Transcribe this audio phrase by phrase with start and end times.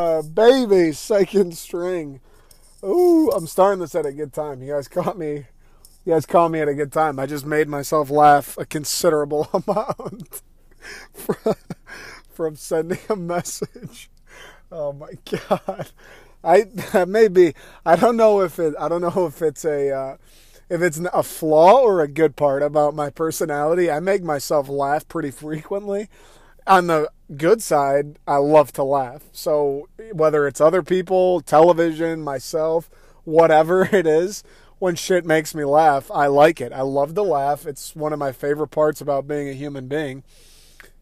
[0.00, 2.20] Uh, baby, second string.
[2.82, 4.62] Ooh, I'm starting this at a good time.
[4.62, 5.44] You guys caught me.
[6.06, 7.18] You guys caught me at a good time.
[7.18, 10.40] I just made myself laugh a considerable amount
[11.12, 11.54] from,
[12.32, 14.10] from sending a message.
[14.72, 15.10] Oh my
[15.50, 15.90] god.
[16.42, 16.62] I
[16.92, 17.52] that may be.
[17.84, 18.72] I don't know if it.
[18.80, 19.90] I don't know if it's a.
[19.90, 20.16] Uh,
[20.70, 23.90] if it's a flaw or a good part about my personality.
[23.90, 26.08] I make myself laugh pretty frequently.
[26.66, 29.24] On the good side, I love to laugh.
[29.32, 32.90] So whether it's other people, television, myself,
[33.24, 34.42] whatever it is,
[34.78, 36.72] when shit makes me laugh, I like it.
[36.72, 37.66] I love to laugh.
[37.66, 40.24] It's one of my favorite parts about being a human being.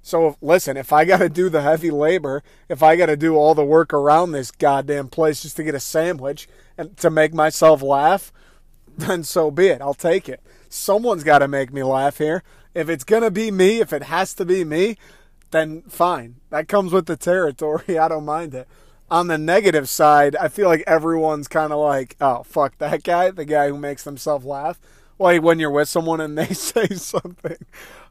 [0.03, 3.37] So listen, if I got to do the heavy labor, if I got to do
[3.37, 7.35] all the work around this goddamn place just to get a sandwich and to make
[7.35, 8.33] myself laugh,
[8.99, 9.81] then so be it.
[9.81, 10.41] I'll take it.
[10.69, 12.43] Someone's got to make me laugh here.
[12.75, 14.97] If it's going to be me, if it has to be me,
[15.51, 16.37] then fine.
[16.51, 17.99] That comes with the territory.
[17.99, 18.69] I don't mind it.
[19.11, 23.31] On the negative side, I feel like everyone's kind of like, oh, fuck that guy,
[23.31, 24.79] the guy who makes himself laugh.
[25.19, 27.57] Like when you're with someone and they say something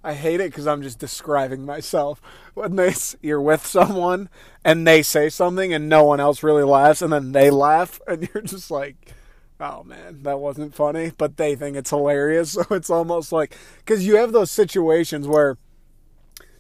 [0.08, 2.22] I hate it because I'm just describing myself.
[2.54, 4.30] When they you're with someone
[4.64, 8.30] and they say something and no one else really laughs, and then they laugh, and
[8.34, 9.14] you're just like,
[9.60, 12.54] "Oh man, that wasn't funny," but they think it's hilarious.
[12.54, 15.58] So it's almost like because you have those situations where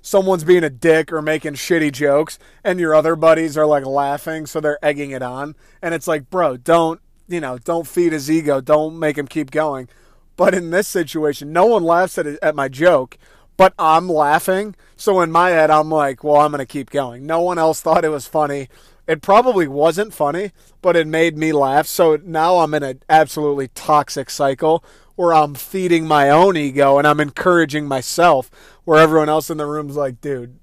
[0.07, 4.45] someone's being a dick or making shitty jokes, and your other buddies are like laughing,
[4.45, 8.31] so they're egging it on, and it's like, bro, don't you know, don't feed his
[8.31, 9.87] ego, don't make him keep going.
[10.35, 13.17] But in this situation, no one laughs at, at my joke,
[13.57, 14.75] but I'm laughing.
[14.95, 17.25] So in my head, I'm like, well, I'm going to keep going.
[17.25, 18.69] No one else thought it was funny.
[19.07, 21.87] It probably wasn't funny, but it made me laugh.
[21.87, 24.83] So now I'm in an absolutely toxic cycle
[25.15, 28.51] where I'm feeding my own ego and I'm encouraging myself,
[28.87, 30.57] where everyone else in the room's like, dude,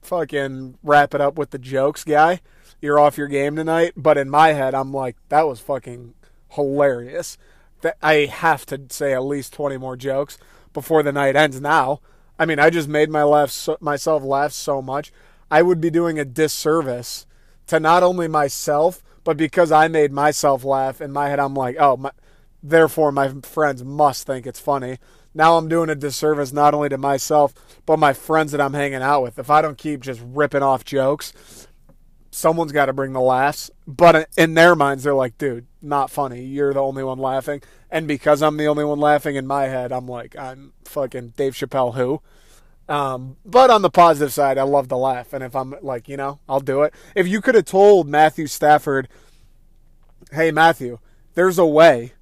[0.00, 2.40] fucking wrap it up with the jokes, guy.
[2.80, 3.94] You're off your game tonight.
[3.96, 6.14] But in my head, I'm like, that was fucking
[6.50, 7.36] hilarious
[7.80, 10.38] that I have to say at least 20 more jokes
[10.72, 12.00] before the night ends now.
[12.38, 15.12] I mean, I just made my laugh so, myself laugh so much.
[15.50, 17.26] I would be doing a disservice
[17.66, 21.74] to not only myself, but because I made myself laugh in my head, I'm like,
[21.80, 22.12] oh, my,
[22.62, 24.98] therefore my friends must think it's funny.
[25.36, 27.52] Now I'm doing a disservice not only to myself,
[27.84, 29.38] but my friends that I'm hanging out with.
[29.38, 31.68] If I don't keep just ripping off jokes,
[32.30, 33.70] someone's got to bring the laughs.
[33.86, 36.42] But in their minds, they're like, dude, not funny.
[36.42, 37.60] You're the only one laughing.
[37.90, 41.52] And because I'm the only one laughing in my head, I'm like, I'm fucking Dave
[41.52, 42.22] Chappelle who?
[42.88, 45.34] Um, but on the positive side, I love to laugh.
[45.34, 46.94] And if I'm like, you know, I'll do it.
[47.14, 49.06] If you could have told Matthew Stafford,
[50.32, 50.98] hey, Matthew,
[51.34, 52.14] there's a way,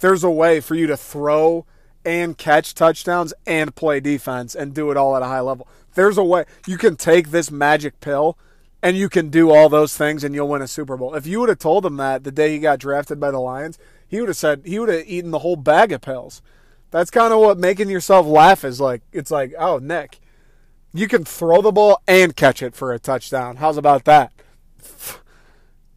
[0.00, 1.66] there's a way for you to throw
[2.04, 5.68] and catch touchdowns and play defense and do it all at a high level.
[5.94, 6.44] There's a way.
[6.66, 8.38] You can take this magic pill
[8.82, 11.14] and you can do all those things and you'll win a Super Bowl.
[11.14, 13.78] If you would have told him that the day he got drafted by the Lions,
[14.08, 16.42] he would have said he would have eaten the whole bag of pills.
[16.90, 19.02] That's kind of what making yourself laugh is like.
[19.12, 20.20] It's like, oh, Nick,
[20.92, 23.56] you can throw the ball and catch it for a touchdown.
[23.56, 24.32] How's about that?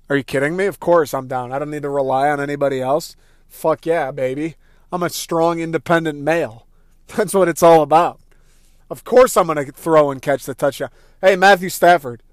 [0.10, 0.66] Are you kidding me?
[0.66, 1.52] Of course I'm down.
[1.52, 3.16] I don't need to rely on anybody else.
[3.48, 4.56] Fuck yeah, baby.
[4.96, 6.68] I'm a strong, independent male.
[7.18, 8.22] That's what it's all about.
[8.90, 10.90] Of course I'm going to throw and catch the touchdown.
[11.20, 12.24] Hey, Matthew Stafford,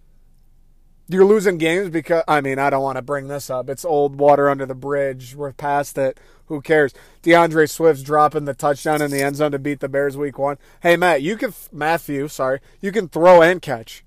[1.08, 3.68] you're losing games because I mean I don't want to bring this up.
[3.68, 5.34] It's old water under the bridge.
[5.34, 6.20] We're past it.
[6.46, 6.94] Who cares?
[7.22, 10.56] D'Andre Swift's dropping the touchdown in the end zone to beat the Bears week one.
[10.82, 14.04] Hey Matt, you can Matthew, sorry, you can throw and catch.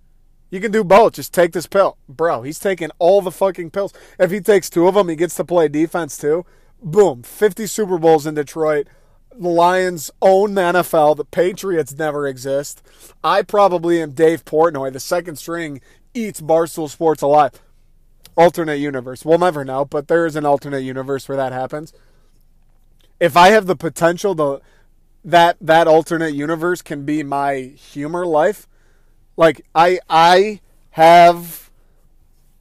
[0.49, 1.16] You can do both.
[1.16, 2.43] Just take this pill, bro.
[2.43, 3.91] He's taking all the fucking pills.
[4.17, 6.45] If he takes two of them, he gets to play defense too.
[6.81, 8.87] Boom, 50 Super Bowls in Detroit.
[9.37, 11.17] The Lions own the NFL.
[11.17, 12.81] The Patriots never exist.
[13.23, 15.81] I probably am Dave Portnoy, the second string
[16.13, 17.51] eats Barstool Sports alive.
[18.37, 19.25] Alternate universe.
[19.25, 21.93] We'll never know, but there is an alternate universe where that happens.
[23.19, 24.61] If I have the potential to
[25.23, 28.67] that that alternate universe can be my humor life,
[29.37, 30.59] like I I
[30.91, 31.71] have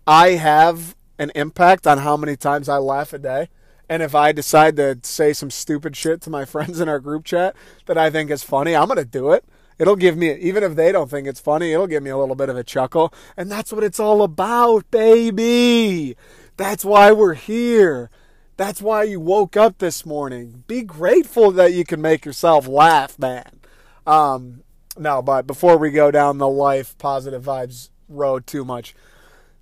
[0.06, 3.48] I have an impact on how many times I laugh a day.
[3.88, 7.24] And if I decide to say some stupid shit to my friends in our group
[7.24, 7.54] chat
[7.86, 9.44] that I think is funny, I'm going to do it.
[9.78, 12.36] It'll give me, even if they don't think it's funny, it'll give me a little
[12.36, 13.12] bit of a chuckle.
[13.36, 16.16] And that's what it's all about, baby.
[16.56, 18.08] That's why we're here.
[18.56, 20.62] That's why you woke up this morning.
[20.68, 23.60] Be grateful that you can make yourself laugh, man.
[24.06, 24.62] Um,
[24.96, 28.94] no, but before we go down the life positive vibes road too much,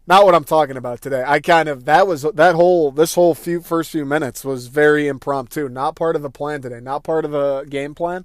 [0.06, 1.24] not what I'm talking about today.
[1.26, 5.06] I kind of that was that whole this whole few first few minutes was very
[5.08, 8.24] impromptu, not part of the plan today, not part of the game plan.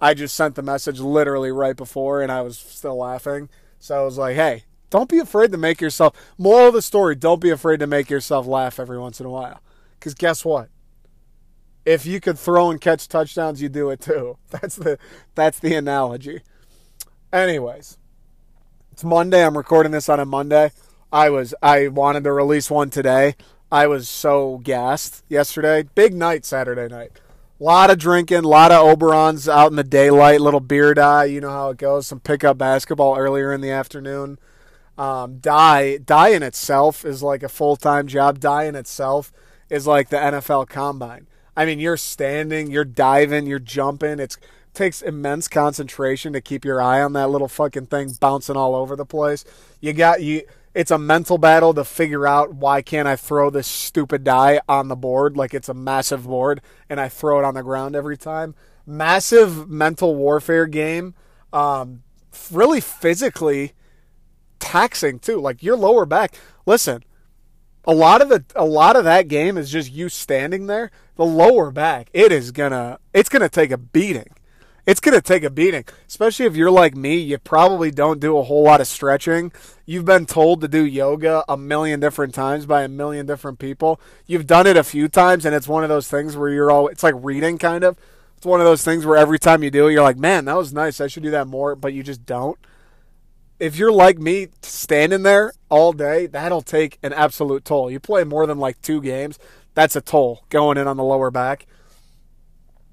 [0.00, 3.48] I just sent the message literally right before and I was still laughing.
[3.78, 6.14] So I was like, hey, Don't be afraid to make yourself.
[6.38, 9.30] Moral of the story: Don't be afraid to make yourself laugh every once in a
[9.30, 9.60] while.
[9.98, 10.68] Because guess what?
[11.84, 14.38] If you could throw and catch touchdowns, you do it too.
[14.50, 14.98] That's the
[15.34, 16.42] that's the analogy.
[17.32, 17.98] Anyways,
[18.92, 19.44] it's Monday.
[19.44, 20.70] I'm recording this on a Monday.
[21.12, 23.36] I was I wanted to release one today.
[23.70, 25.84] I was so gassed yesterday.
[25.94, 27.12] Big night Saturday night.
[27.60, 31.26] A lot of drinking, a lot of Oberons out in the daylight, little beer die.
[31.26, 32.06] You know how it goes.
[32.06, 34.38] Some pickup basketball earlier in the afternoon.
[34.98, 38.40] Um, die, die in itself is like a full time job.
[38.40, 39.32] Die in itself
[39.70, 41.26] is like the NFL combine.
[41.56, 44.18] I mean, you're standing, you're diving, you're jumping.
[44.18, 44.38] It
[44.74, 48.96] takes immense concentration to keep your eye on that little fucking thing bouncing all over
[48.96, 49.44] the place.
[49.80, 50.42] You got you
[50.74, 54.88] it's a mental battle to figure out why can't I throw this stupid die on
[54.88, 58.16] the board like it's a massive board and I throw it on the ground every
[58.16, 58.54] time.
[58.86, 61.14] Massive mental warfare game.
[61.52, 62.02] Um,
[62.50, 63.72] really physically
[64.58, 65.40] taxing too.
[65.40, 66.34] Like your lower back.
[66.64, 67.04] Listen,
[67.84, 70.90] a lot of the a lot of that game is just you standing there.
[71.16, 74.28] The lower back, it is gonna it's gonna take a beating
[74.86, 77.16] it's going to take a beating, especially if you're like me.
[77.16, 79.52] You probably don't do a whole lot of stretching.
[79.86, 84.00] You've been told to do yoga a million different times by a million different people.
[84.26, 86.88] You've done it a few times, and it's one of those things where you're all,
[86.88, 87.96] it's like reading kind of.
[88.36, 90.56] It's one of those things where every time you do it, you're like, man, that
[90.56, 91.00] was nice.
[91.00, 92.58] I should do that more, but you just don't.
[93.60, 97.88] If you're like me, standing there all day, that'll take an absolute toll.
[97.88, 99.38] You play more than like two games,
[99.74, 101.66] that's a toll going in on the lower back.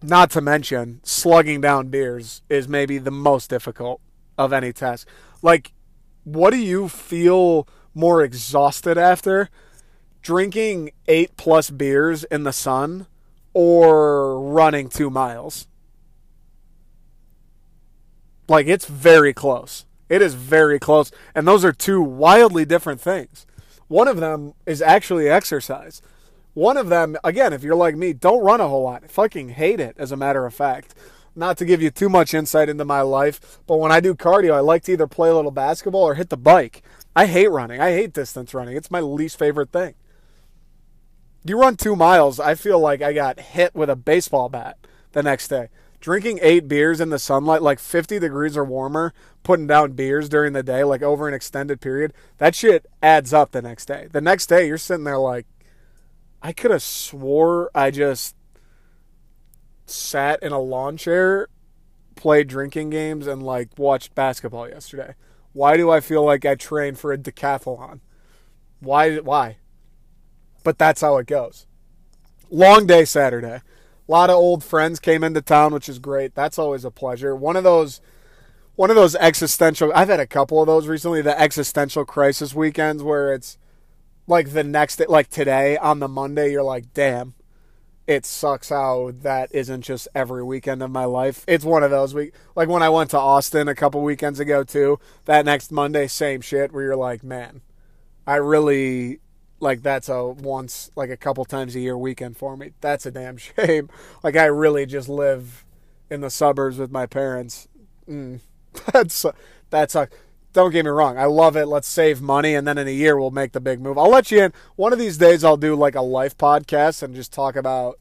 [0.02, 4.00] Not to mention, slugging down beers is maybe the most difficult
[4.38, 5.08] of any task.
[5.42, 5.74] Like,
[6.24, 9.50] what do you feel more exhausted after?
[10.22, 13.08] Drinking eight plus beers in the sun
[13.54, 15.68] or running two miles?
[18.48, 19.86] Like, it's very close.
[20.08, 21.12] It is very close.
[21.36, 23.46] And those are two wildly different things.
[23.90, 26.02] One of them is actually exercise.
[26.54, 29.04] One of them, again, if you're like me, don't run a whole lot.
[29.04, 30.96] I fucking hate it, as a matter of fact.
[31.36, 34.54] Not to give you too much insight into my life, but when I do cardio,
[34.54, 36.84] I like to either play a little basketball or hit the bike.
[37.16, 37.80] I hate running.
[37.80, 38.76] I hate distance running.
[38.76, 39.94] It's my least favorite thing.
[41.46, 44.78] You run two miles, I feel like I got hit with a baseball bat
[45.14, 45.70] the next day.
[46.02, 49.14] Drinking eight beers in the sunlight, like 50 degrees or warmer,
[49.44, 53.52] putting down beers during the day, like over an extended period, that shit adds up
[53.52, 54.08] the next day.
[54.12, 55.46] The next day, you're sitting there like,
[56.42, 58.36] I could have swore I just
[59.86, 61.48] sat in a lawn chair,
[62.16, 65.16] played drinking games, and like watched basketball yesterday.
[65.54, 68.00] Why do I feel like I trained for a decathlon?
[68.80, 69.18] Why?
[69.18, 69.58] Why?
[70.64, 71.66] But that's how it goes.
[72.50, 73.62] Long day Saturday.
[74.10, 76.34] A lot of old friends came into town, which is great.
[76.34, 77.36] That's always a pleasure.
[77.36, 78.02] One of those
[78.76, 83.04] one of those existential I've had a couple of those recently, the existential crisis weekends
[83.04, 83.58] where it's
[84.30, 87.34] like the next like today on the Monday, you're like, damn,
[88.06, 91.44] it sucks how that isn't just every weekend of my life.
[91.48, 94.64] It's one of those week, like when I went to Austin a couple weekends ago
[94.64, 95.00] too.
[95.26, 96.72] That next Monday, same shit.
[96.72, 97.62] Where you're like, man,
[98.28, 99.20] I really
[99.60, 102.72] like that's a once, like a couple times a year weekend for me.
[102.82, 103.90] That's a damn shame.
[104.24, 105.66] Like I really just live
[106.12, 107.68] in the suburbs with my parents.
[108.08, 108.42] Mm,
[108.94, 109.26] that's
[109.72, 110.16] that sucks
[110.54, 111.18] don't get me wrong.
[111.18, 111.68] I love it.
[111.68, 113.98] Let's save money, and then in a year we'll make the big move.
[113.98, 114.54] I'll let you in.
[114.76, 118.00] One of these days I'll do like a life podcast and just talk about.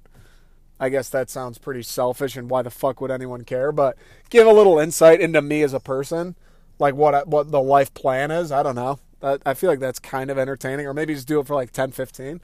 [0.81, 3.73] I guess that sounds pretty selfish, and why the fuck would anyone care?
[3.73, 3.97] But
[4.31, 6.37] give a little insight into me as a person,
[6.79, 8.53] like what what the life plan is.
[8.53, 9.01] I don't know.
[9.21, 11.91] I feel like that's kind of entertaining, or maybe just do it for like 10,
[11.91, 12.41] 15.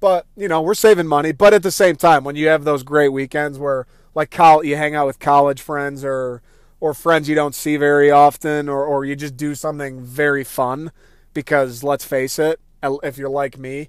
[0.00, 1.30] But you know, we're saving money.
[1.30, 4.94] But at the same time, when you have those great weekends where like you hang
[4.96, 6.42] out with college friends or
[6.84, 10.92] or friends you don't see very often, or, or you just do something very fun.
[11.32, 12.60] Because let's face it,
[13.02, 13.88] if you're like me,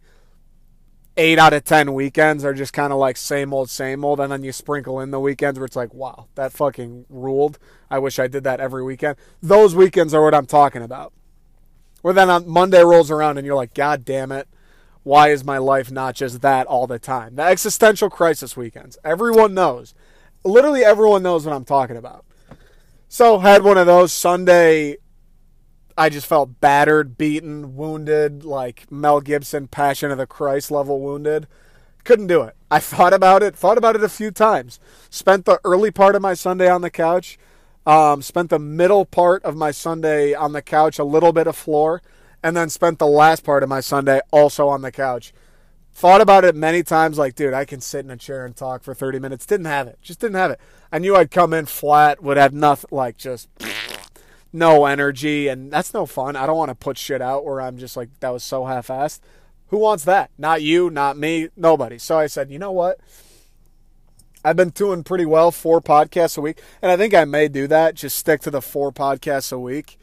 [1.18, 4.32] eight out of ten weekends are just kind of like same old, same old, and
[4.32, 7.60] then you sprinkle in the weekends where it's like, wow, that fucking ruled.
[7.92, 9.18] I wish I did that every weekend.
[9.44, 11.12] Those weekends are what I'm talking about.
[12.02, 14.48] Where then on Monday rolls around and you're like, God damn it,
[15.04, 17.36] why is my life not just that all the time?
[17.36, 18.98] The existential crisis weekends.
[19.04, 19.94] Everyone knows.
[20.46, 22.24] Literally everyone knows what I'm talking about.
[23.16, 24.98] So had one of those Sunday.
[25.98, 31.48] I just felt battered, beaten, wounded, like Mel Gibson, Passion of the Christ level wounded.
[32.04, 32.58] Couldn't do it.
[32.70, 34.82] I thought about it, thought about it a few times.
[35.10, 37.40] Spent the early part of my Sunday on the couch.
[37.86, 41.56] Um, spent the middle part of my Sunday on the couch, a little bit of
[41.56, 42.02] floor,
[42.44, 45.32] and then spent the last part of my Sunday also on the couch.
[45.96, 48.84] Thought about it many times, like, dude, I can sit in a chair and talk
[48.84, 49.46] for 30 minutes.
[49.46, 49.98] Didn't have it.
[50.02, 50.60] Just didn't have it.
[50.92, 53.48] I knew I'd come in flat, would have nothing, like, just
[54.52, 56.36] no energy, and that's no fun.
[56.36, 58.88] I don't want to put shit out where I'm just like, that was so half
[58.88, 59.22] assed.
[59.70, 60.32] Who wants that?
[60.38, 61.98] Not you, not me, nobody.
[61.98, 63.00] So I said, you know what?
[64.44, 67.68] I've been doing pretty well, four podcasts a week, and I think I may do
[67.68, 67.96] that.
[67.96, 69.98] Just stick to the four podcasts a week.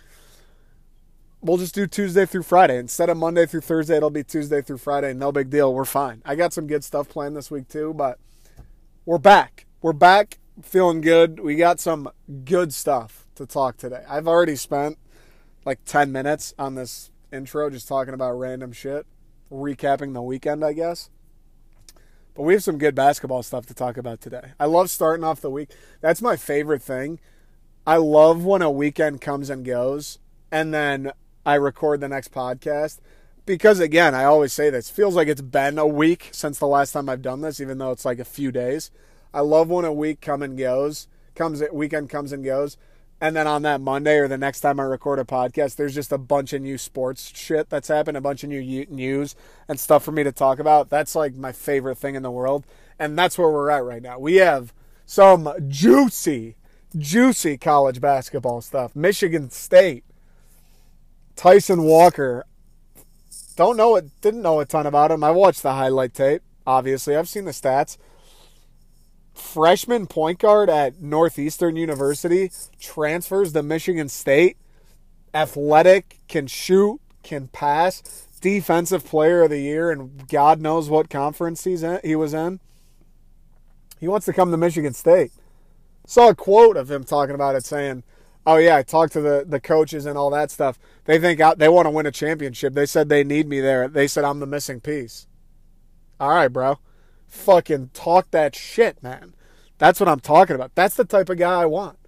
[1.45, 2.79] We'll just do Tuesday through Friday.
[2.79, 5.13] Instead of Monday through Thursday, it'll be Tuesday through Friday.
[5.13, 5.75] No big deal.
[5.75, 6.23] We're fine.
[6.25, 8.21] I got some good stuff planned this week too, but
[9.05, 9.67] we're back.
[9.81, 11.41] We're back, feeling good.
[11.41, 12.09] We got some
[12.45, 14.05] good stuff to talk today.
[14.09, 14.99] I've already spent
[15.65, 19.05] like 10 minutes on this intro just talking about random shit,
[19.51, 21.11] recapping the weekend, I guess.
[22.35, 24.53] But we have some good basketball stuff to talk about today.
[24.61, 25.71] I love starting off the week.
[26.03, 27.19] That's my favorite thing.
[27.85, 30.21] I love when a weekend comes and goes
[30.53, 31.11] and then
[31.45, 32.99] I record the next podcast
[33.45, 36.93] because again, I always say this, feels like it's been a week since the last
[36.93, 38.91] time I've done this even though it's like a few days.
[39.35, 42.77] I love when a week come and goes, comes weekend comes and goes
[43.23, 46.11] and then on that Monday or the next time I record a podcast, there's just
[46.11, 49.37] a bunch of new sports shit that's happened, a bunch of new news
[49.69, 50.91] and stuff for me to talk about.
[50.91, 52.67] That's like my favorite thing in the world.
[52.99, 54.19] And that's where we're at right now.
[54.19, 54.75] We have
[55.07, 56.57] some juicy,
[56.99, 58.97] juicy college basketball stuff.
[58.97, 60.03] Michigan State,
[61.37, 62.45] Tyson Walker.
[63.57, 65.23] Don't know it, didn't know a ton about him.
[65.23, 67.17] I watched the highlight tape, obviously.
[67.17, 67.99] I've seen the stats
[69.35, 74.57] freshman point guard at Northeastern University transfers to Michigan State.
[75.35, 81.65] Athletic, can shoot, can pass, defensive player of the year, and God knows what conference
[81.65, 82.61] he's in, he was in.
[83.99, 85.33] He wants to come to Michigan State.
[86.07, 88.03] Saw a quote of him talking about it saying,
[88.47, 90.79] Oh yeah, I talked to the, the coaches and all that stuff.
[91.05, 92.75] They think I, they want to win a championship.
[92.75, 93.89] They said they need me there.
[93.89, 95.27] They said I'm the missing piece.
[96.19, 96.79] All right, bro
[97.33, 99.35] fucking talk that shit, man.
[99.79, 100.75] That's what I'm talking about.
[100.75, 101.99] That's the type of guy I want.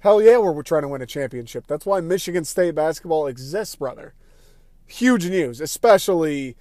[0.00, 1.66] Hell yeah, we're, we're trying to win a championship.
[1.66, 4.14] That's why Michigan State basketball exists, brother.
[4.86, 6.56] Huge news, especially.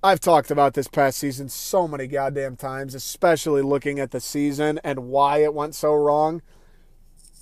[0.00, 4.78] I've talked about this past season so many goddamn times, especially looking at the season
[4.84, 6.40] and why it went so wrong.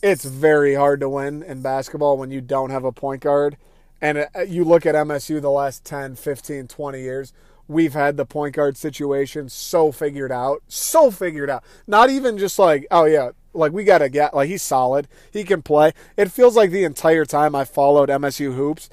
[0.06, 3.56] It's very hard to win in basketball when you don't have a point guard.
[4.00, 7.32] And uh, you look at MSU the last 10, 15, 20 years
[7.66, 11.64] we've had the point guard situation so figured out, so figured out.
[11.88, 15.42] Not even just like, oh yeah, like we got to get like he's solid, he
[15.42, 15.92] can play.
[16.16, 18.88] It feels like the entire time I followed MSU hoops,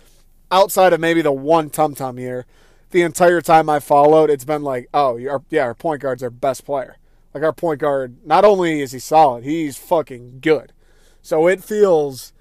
[0.51, 2.47] outside of maybe the one Tum Tum year,
[2.89, 6.65] the entire time I followed, it's been like, oh yeah, our point guard's our best
[6.65, 6.97] player.
[7.35, 10.73] Like our point guard, not only is he solid, he's fucking good.
[11.23, 12.33] So it feels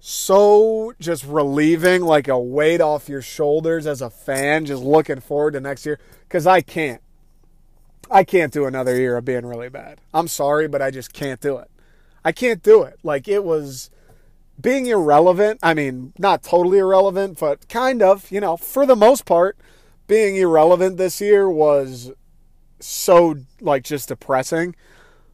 [0.00, 5.52] so just relieving, like a weight off your shoulders as a fan, just looking forward
[5.52, 5.98] to next year.
[6.24, 7.00] Because I can't.
[8.10, 10.00] I can't do another year of being really bad.
[10.12, 11.70] I'm sorry, but I just can't do it.
[12.24, 12.98] I can't do it.
[13.02, 13.90] Like it was
[14.60, 15.60] being irrelevant.
[15.62, 19.56] I mean, not totally irrelevant, but kind of, you know, for the most part,
[20.06, 22.10] being irrelevant this year was
[22.80, 24.74] so like just depressing.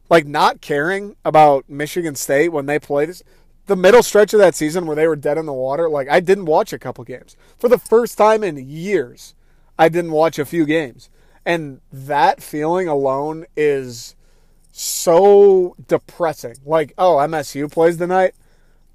[0.09, 3.09] Like not caring about Michigan State when they played
[3.65, 6.19] the middle stretch of that season where they were dead in the water, like I
[6.19, 7.35] didn't watch a couple games.
[7.57, 9.33] For the first time in years,
[9.77, 11.09] I didn't watch a few games.
[11.45, 14.15] And that feeling alone is
[14.71, 16.55] so depressing.
[16.65, 18.33] Like, oh, MSU plays tonight.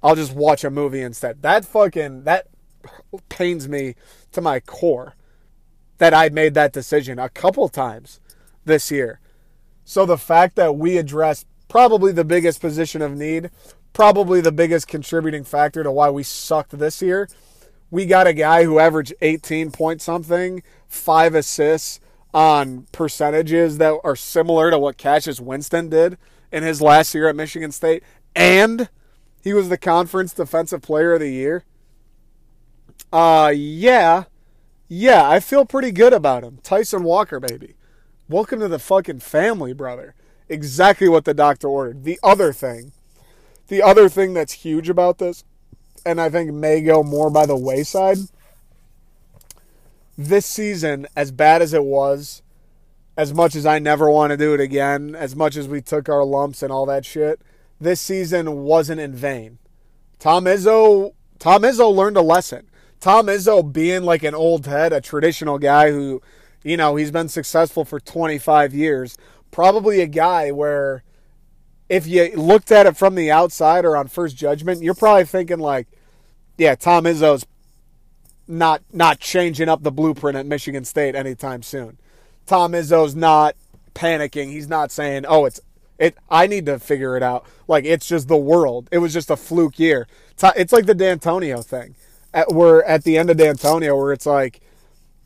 [0.03, 1.41] I'll just watch a movie instead.
[1.41, 2.47] That fucking that
[3.29, 3.95] pains me
[4.31, 5.15] to my core
[5.97, 8.19] that I made that decision a couple times
[8.65, 9.19] this year.
[9.83, 13.49] So the fact that we addressed probably the biggest position of need
[13.93, 17.27] probably the biggest contributing factor to why we sucked this year.
[17.89, 21.99] We got a guy who averaged 18 point something, five assists
[22.33, 26.17] on percentages that are similar to what Cassius Winston did
[26.51, 28.03] in his last year at Michigan State,
[28.35, 28.89] and
[29.43, 31.65] he was the conference defensive player of the year.
[33.11, 34.25] Uh, yeah,
[34.87, 36.59] yeah, I feel pretty good about him.
[36.63, 37.75] Tyson Walker, baby.
[38.31, 40.15] Welcome to the fucking family, brother.
[40.47, 42.05] Exactly what the doctor ordered.
[42.05, 42.93] The other thing
[43.67, 45.43] the other thing that's huge about this,
[46.05, 48.19] and I think may go more by the wayside,
[50.17, 52.41] this season, as bad as it was,
[53.17, 56.07] as much as I never want to do it again, as much as we took
[56.07, 57.41] our lumps and all that shit,
[57.81, 59.57] this season wasn't in vain.
[60.19, 62.69] Tom Izzo, Tom Izzo learned a lesson.
[63.01, 66.21] Tom Izzo being like an old head, a traditional guy who,
[66.63, 69.17] you know, he's been successful for 25 years,
[69.51, 71.03] probably a guy where
[71.89, 75.59] if you looked at it from the outside or on first judgment, you're probably thinking
[75.59, 75.87] like,
[76.57, 77.45] yeah, Tom Izzo's
[78.47, 81.97] not not changing up the blueprint at Michigan State anytime soon.
[82.45, 83.55] Tom Izzo's not
[83.93, 84.51] panicking.
[84.51, 85.59] He's not saying, "Oh, it's
[85.97, 87.45] It I need to figure it out.
[87.67, 88.89] Like it's just the world.
[88.91, 90.07] It was just a fluke year.
[90.55, 91.95] It's like the Dantonio thing.
[92.33, 94.61] At, we're at the end of Dantonio where it's like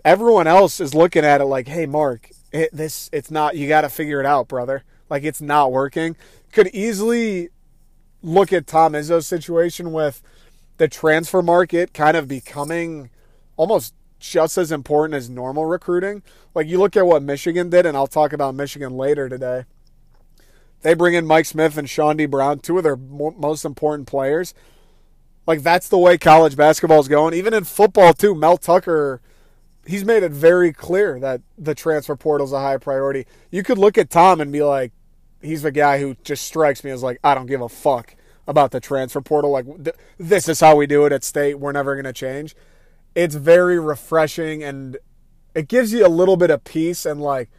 [0.05, 3.57] everyone else is looking at it like, "Hey, Mark, it, this it's not.
[3.57, 4.83] You got to figure it out, brother.
[5.09, 6.15] Like it's not working."
[6.53, 7.49] Could easily
[8.23, 10.21] look at Tom Izzo's situation with
[10.77, 13.09] the transfer market kind of becoming
[13.57, 16.23] almost just as important as normal recruiting.
[16.53, 19.65] Like you look at what Michigan did, and I'll talk about Michigan later today.
[20.81, 24.53] They bring in Mike Smith and Chaundee Brown, two of their most important players.
[25.47, 27.33] Like that's the way college basketball is going.
[27.33, 29.21] Even in football too, Mel Tucker,
[29.85, 33.25] he's made it very clear that the transfer portal is a high priority.
[33.51, 34.91] You could look at Tom and be like,
[35.41, 38.15] he's the guy who just strikes me as like, I don't give a fuck
[38.47, 39.51] about the transfer portal.
[39.51, 41.59] Like th- this is how we do it at state.
[41.59, 42.55] We're never going to change.
[43.13, 44.97] It's very refreshing and
[45.53, 47.49] it gives you a little bit of peace and like,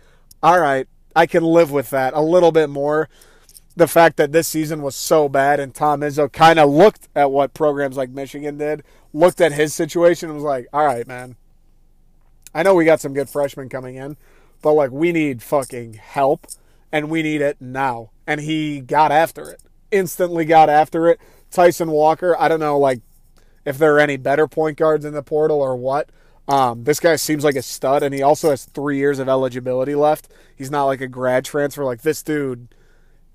[0.42, 3.08] all right, I can live with that a little bit more.
[3.74, 7.30] The fact that this season was so bad and Tom Izzo kind of looked at
[7.30, 11.36] what programs like Michigan did, looked at his situation and was like, all right, man.
[12.56, 14.16] I know we got some good freshmen coming in,
[14.62, 16.46] but like we need fucking help
[16.90, 18.12] and we need it now.
[18.26, 19.60] And he got after it.
[19.90, 21.20] Instantly got after it.
[21.50, 23.02] Tyson Walker, I don't know like
[23.66, 26.08] if there are any better point guards in the portal or what,
[26.48, 29.94] um, this guy seems like a stud, and he also has three years of eligibility
[29.94, 30.28] left.
[30.56, 31.84] He's not like a grad transfer.
[31.84, 32.68] Like this dude,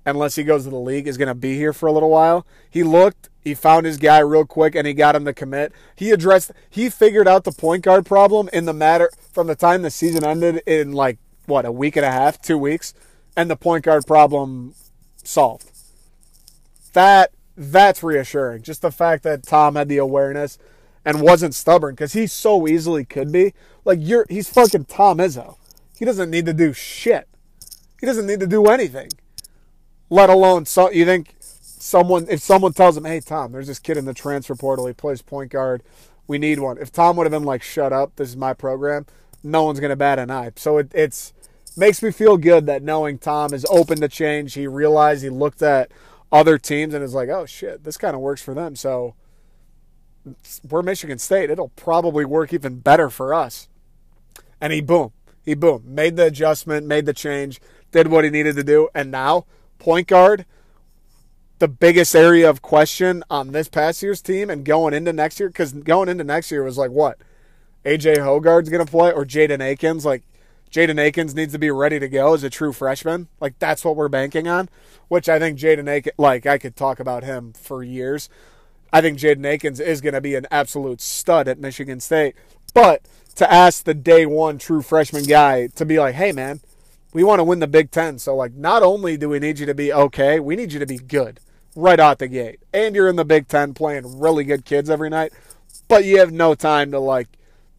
[0.04, 2.46] unless he goes to the league, is going to be here for a little while.
[2.68, 5.72] He looked, he found his guy real quick, and he got him to commit.
[5.94, 9.82] He addressed, he figured out the point guard problem in the matter from the time
[9.82, 12.94] the season ended in like what a week and a half, two weeks,
[13.36, 14.74] and the point guard problem
[15.24, 15.70] solved.
[16.92, 18.62] That that's reassuring.
[18.62, 20.58] Just the fact that Tom had the awareness
[21.04, 23.54] and wasn't stubborn because he so easily could be.
[23.84, 25.56] Like you're, he's fucking Tom Izzo.
[25.98, 27.28] He doesn't need to do shit.
[28.00, 29.10] He doesn't need to do anything.
[30.12, 33.96] Let alone so you think someone if someone tells him, "Hey Tom, there's this kid
[33.96, 34.86] in the transfer portal.
[34.86, 35.82] He plays point guard.
[36.26, 39.06] We need one." If Tom would have been like, "Shut up, this is my program,"
[39.42, 40.52] no one's gonna bat an eye.
[40.56, 41.32] So it, it's
[41.78, 44.52] makes me feel good that knowing Tom is open to change.
[44.52, 45.90] He realized he looked at
[46.30, 49.14] other teams and is like, "Oh shit, this kind of works for them." So
[50.68, 51.48] we're Michigan State.
[51.48, 53.66] It'll probably work even better for us.
[54.60, 58.56] And he boom, he boom, made the adjustment, made the change, did what he needed
[58.56, 59.46] to do, and now
[59.82, 60.46] point guard,
[61.58, 65.48] the biggest area of question on this past year's team and going into next year,
[65.48, 67.18] because going into next year was like what
[67.84, 70.22] AJ Hoggard's gonna play or Jaden Akins, like.
[70.70, 73.28] Jaden Akins needs to be ready to go as a true freshman.
[73.42, 74.70] Like that's what we're banking on,
[75.08, 78.30] which I think Jaden Akins, like I could talk about him for years.
[78.92, 82.36] I think Jaden Akins is going to be an absolute stud at Michigan State.
[82.74, 83.02] But
[83.36, 86.60] to ask the day one true freshman guy to be like, hey, man,
[87.12, 88.18] we want to win the Big Ten.
[88.18, 90.86] So, like, not only do we need you to be okay, we need you to
[90.86, 91.40] be good
[91.74, 92.60] right out the gate.
[92.72, 95.32] And you're in the Big Ten playing really good kids every night,
[95.88, 97.28] but you have no time to, like,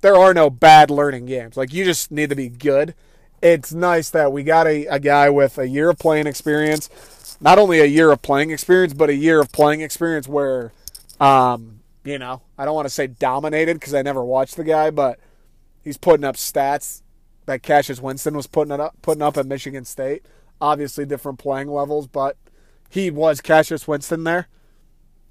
[0.02, 1.58] there are no bad learning games.
[1.58, 2.94] Like, you just need to be good.
[3.42, 7.60] It's nice that we got a, a guy with a year of playing experience, not
[7.60, 10.72] only a year of playing experience, but a year of playing experience where
[11.20, 14.92] um, you know, I don't want to say dominated because I never watched the guy,
[14.92, 15.20] but
[15.84, 17.02] he's putting up stats
[17.46, 20.26] that Cassius Winston was putting it up putting up at Michigan State.
[20.62, 22.38] Obviously different playing levels, but
[22.90, 24.48] he was Cassius Winston there.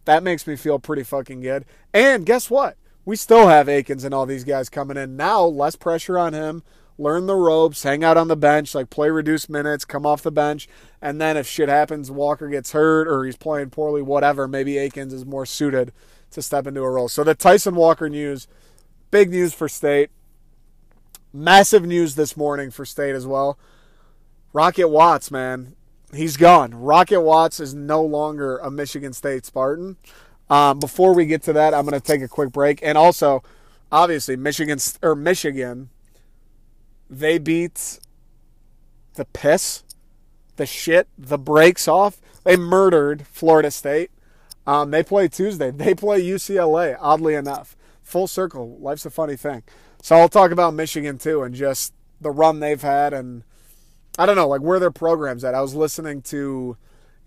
[0.05, 1.65] That makes me feel pretty fucking good.
[1.95, 2.77] And guess what?
[3.05, 5.45] We still have Akins and all these guys coming in now.
[5.45, 6.63] Less pressure on him.
[6.99, 10.31] Learn the ropes, hang out on the bench, like play reduced minutes, come off the
[10.31, 10.69] bench,
[11.01, 15.13] and then if shit happens, Walker gets hurt or he's playing poorly, whatever, maybe Akins
[15.13, 15.93] is more suited
[16.33, 17.09] to step into a role.
[17.09, 18.47] So the Tyson Walker news,
[19.11, 20.11] big news for State.
[21.33, 23.59] Massive news this morning for State as well.
[24.53, 25.75] Rocket Watts, man,
[26.15, 26.75] he's gone.
[26.75, 29.97] Rocket Watts is no longer a Michigan State Spartan.
[30.51, 33.43] Um, before we get to that, I'm going to take a quick break, and also,
[33.91, 35.89] obviously, Michigan or Michigan
[37.13, 38.01] they beat
[39.15, 39.85] the piss,
[40.57, 42.21] the shit, the brakes off.
[42.43, 44.11] They murdered Florida State.
[44.67, 45.71] Um, they play Tuesday.
[45.71, 47.77] They play UCLA, oddly enough.
[48.03, 48.79] Full circle.
[48.81, 49.63] Life's a funny thing.
[50.03, 53.45] So I'll talk about Michigan too and just the run they've had and
[54.19, 55.55] I don't know, like where their programs at.
[55.55, 56.77] I was listening to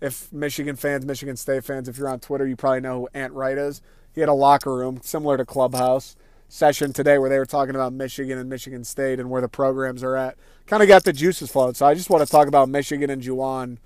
[0.02, 3.32] if Michigan fans, Michigan State fans, if you're on Twitter, you probably know who Ant
[3.32, 3.80] Wright is.
[4.14, 6.16] He had a locker room similar to Clubhouse
[6.48, 10.02] session today where they were talking about Michigan and Michigan State and where the programs
[10.02, 10.36] are at.
[10.66, 11.72] Kind of got the juices flowing.
[11.72, 13.78] So I just want to talk about Michigan and Juwan.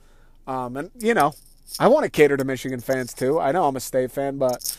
[0.48, 1.32] Um, and, you know,
[1.78, 3.38] I want to cater to Michigan fans too.
[3.38, 4.76] I know I'm a state fan, but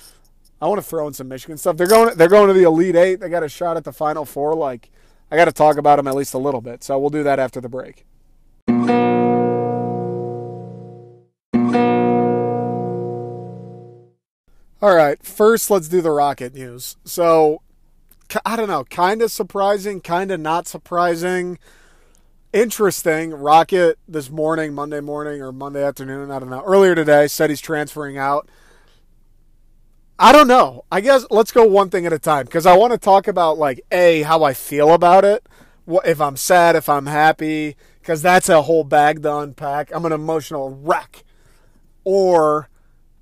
[0.62, 1.76] I want to throw in some Michigan stuff.
[1.76, 3.20] They're going they're going to the Elite Eight.
[3.20, 4.54] They got a shot at the Final Four.
[4.54, 4.92] Like
[5.32, 6.84] I got to talk about them at least a little bit.
[6.84, 8.06] So we'll do that after the break.
[14.84, 16.98] All right, first let's do the Rocket news.
[17.06, 17.62] So,
[18.44, 21.60] I don't know, kind of surprising, kind of not surprising,
[22.52, 23.30] interesting.
[23.30, 27.62] Rocket this morning, Monday morning or Monday afternoon, I don't know, earlier today said he's
[27.62, 28.50] transferring out.
[30.24, 30.86] I don't know.
[30.92, 33.58] I guess let's go one thing at a time because I want to talk about,
[33.58, 35.44] like, A, how I feel about it,
[36.06, 39.90] if I'm sad, if I'm happy, because that's a whole bag to unpack.
[39.92, 41.24] I'm an emotional wreck.
[42.04, 42.70] Or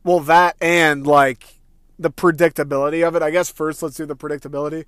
[0.03, 1.61] well, that and like
[1.97, 3.21] the predictability of it.
[3.21, 4.83] I guess first let's do the predictability.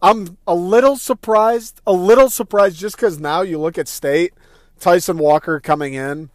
[0.00, 4.34] I'm a little surprised, a little surprised just because now you look at State,
[4.78, 6.30] Tyson Walker coming in.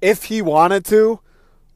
[0.00, 1.20] If he wanted to,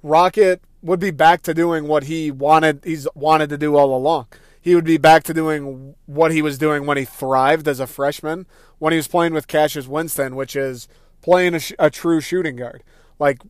[0.02, 2.80] Rocket would be back to doing what he wanted.
[2.84, 4.26] He's wanted to do all along.
[4.60, 7.86] He would be back to doing what he was doing when he thrived as a
[7.86, 8.46] freshman,
[8.78, 10.86] when he was playing with Cassius Winston, which is
[11.22, 12.82] playing a, a true shooting guard.
[13.18, 13.40] Like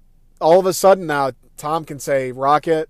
[0.41, 2.89] all of a sudden now, Tom can say Rocket,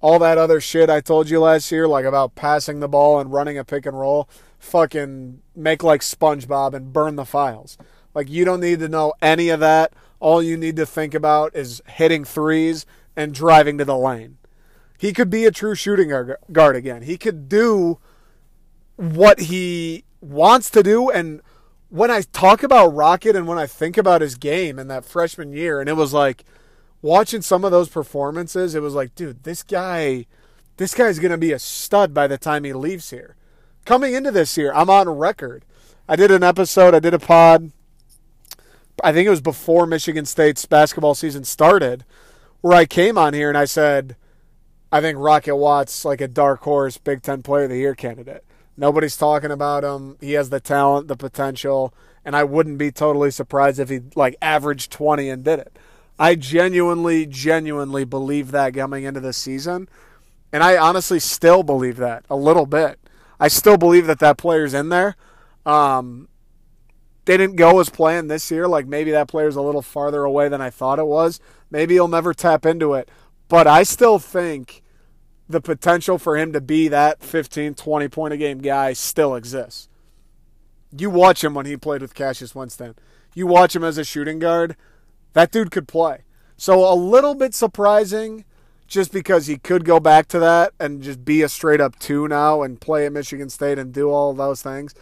[0.00, 3.32] all that other shit I told you last year, like about passing the ball and
[3.32, 7.78] running a pick and roll, fucking make like SpongeBob and burn the files.
[8.14, 9.92] Like you don't need to know any of that.
[10.18, 14.38] All you need to think about is hitting threes and driving to the lane.
[14.98, 16.10] He could be a true shooting
[16.52, 17.02] guard again.
[17.02, 17.98] He could do
[18.96, 21.10] what he wants to do.
[21.10, 21.40] And
[21.88, 25.52] when I talk about Rocket and when I think about his game in that freshman
[25.52, 26.44] year, and it was like,
[27.02, 30.26] watching some of those performances, it was like, dude, this guy,
[30.76, 33.34] this guy's going to be a stud by the time he leaves here.
[33.84, 35.64] Coming into this year, I'm on record.
[36.08, 37.72] I did an episode, I did a pod,
[39.02, 42.04] I think it was before Michigan State's basketball season started,
[42.62, 44.16] where I came on here and I said,
[44.90, 48.44] I think Rocket Watts like a dark horse Big Ten Player of the Year candidate.
[48.76, 50.16] Nobody's talking about him.
[50.20, 51.92] He has the talent, the potential,
[52.24, 55.78] and I wouldn't be totally surprised if he like averaged 20 and did it.
[56.18, 59.88] I genuinely, genuinely believe that coming into the season.
[60.52, 62.98] And I honestly still believe that a little bit.
[63.40, 65.16] I still believe that that player's in there.
[65.66, 66.28] Um,
[67.24, 68.68] they didn't go as planned this year.
[68.68, 71.40] Like maybe that player's a little farther away than I thought it was.
[71.72, 73.08] Maybe he'll never tap into it.
[73.48, 74.82] But I still think
[75.48, 79.88] the potential for him to be that 15, 20 point a game guy still exists.
[80.96, 82.94] You watch him when he played with Cassius Winston.
[83.34, 84.76] You watch him as a shooting guard.
[85.32, 86.24] That dude could play.
[86.58, 88.44] So a little bit surprising
[88.86, 92.28] just because he could go back to that and just be a straight up two
[92.28, 94.94] now and play at Michigan State and do all those things.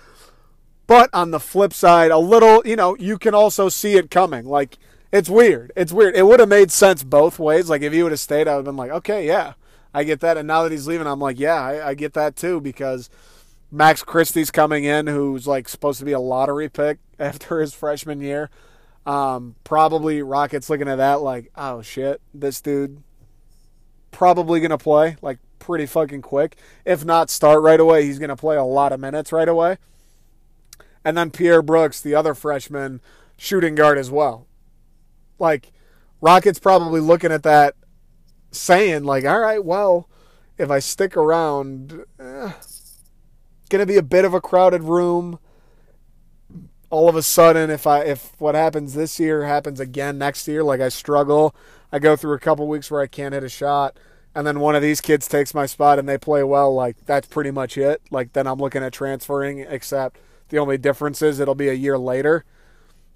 [0.87, 4.45] But on the flip side, a little, you know, you can also see it coming.
[4.45, 4.79] Like,
[5.13, 5.73] it's weird.
[5.77, 6.17] It's weird.
[6.17, 7.69] It would have made sense both ways.
[7.69, 9.55] Like, if he would have stayed, I would have been like, okay, yeah,
[9.93, 10.37] I get that.
[10.37, 13.11] And now that he's leaving, I'm like, yeah, I, I get that too because
[13.71, 18.21] Max Christie's coming in, who's like supposed to be a lottery pick after his freshman
[18.21, 18.51] year.
[19.07, 23.03] Um, probably Rockets looking at that like, oh shit, this dude
[24.11, 26.57] probably gonna play like pretty fucking quick.
[26.85, 29.79] If not start right away, he's gonna play a lot of minutes right away.
[31.05, 33.01] And then Pierre Brooks, the other freshman
[33.37, 34.47] shooting guard as well.
[35.41, 35.73] Like
[36.21, 37.75] Rockets probably looking at that,
[38.53, 40.09] saying like, all right, well,
[40.59, 42.53] if I stick around, eh,
[43.69, 45.39] gonna be a bit of a crowded room
[46.91, 50.63] all of a sudden if I if what happens this year happens again next year,
[50.63, 51.55] like I struggle,
[51.93, 53.97] I go through a couple weeks where I can't hit a shot,
[54.35, 57.29] and then one of these kids takes my spot and they play well, like that's
[57.29, 58.03] pretty much it.
[58.11, 61.97] Like then I'm looking at transferring, except the only difference is it'll be a year
[61.97, 62.45] later.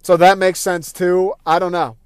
[0.02, 1.34] So that makes sense too.
[1.44, 1.96] I don't know.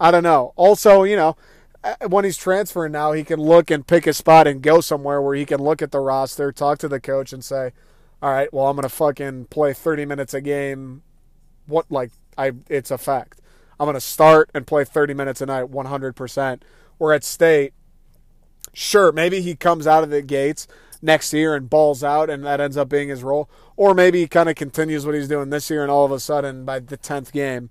[0.00, 0.52] I don't know.
[0.56, 1.36] Also, you know,
[1.82, 5.20] uh, when he's transferring now, he can look and pick a spot and go somewhere
[5.22, 7.72] where he can look at the roster, talk to the coach, and say,
[8.20, 11.02] all right, well, I'm going to fucking play 30 minutes a game.
[11.66, 13.40] What, like, I, it's a fact.
[13.78, 16.62] I'm going to start and play 30 minutes a night 100%.
[16.98, 17.74] We're at state,
[18.72, 20.66] sure, maybe he comes out of the gates
[21.00, 23.48] next year and balls out and that ends up being his role.
[23.76, 26.18] Or maybe he kind of continues what he's doing this year and all of a
[26.18, 27.70] sudden by the 10th game,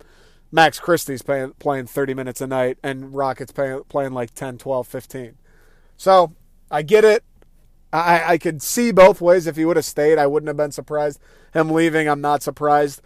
[0.52, 4.88] Max Christie's playing, playing 30 minutes a night and Rockets playing, playing like 10, 12,
[4.88, 5.38] 15.
[5.98, 6.34] So
[6.72, 7.24] I get it.
[7.92, 9.48] I, I could see both ways.
[9.48, 11.20] If he would have stayed, I wouldn't have been surprised.
[11.54, 13.02] Him leaving, I'm not surprised.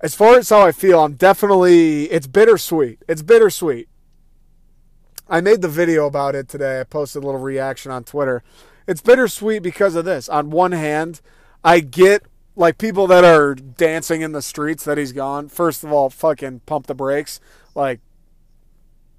[0.00, 3.02] As far as how I feel, I'm definitely, it's bittersweet.
[3.08, 3.88] It's bittersweet.
[5.28, 6.80] I made the video about it today.
[6.80, 8.42] I posted a little reaction on Twitter.
[8.86, 10.28] It's bittersweet because of this.
[10.28, 11.20] On one hand,
[11.62, 12.24] I get
[12.58, 15.48] like people that are dancing in the streets that he's gone.
[15.48, 17.40] First of all, fucking pump the brakes.
[17.74, 18.00] Like,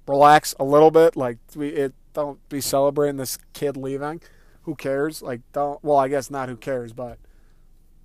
[0.06, 1.16] relax a little bit.
[1.16, 4.20] Like, we it don't be celebrating this kid leaving
[4.62, 5.22] who cares?
[5.22, 5.82] Like, don't.
[5.82, 6.48] Well, I guess not.
[6.48, 6.92] Who cares?
[6.92, 7.18] But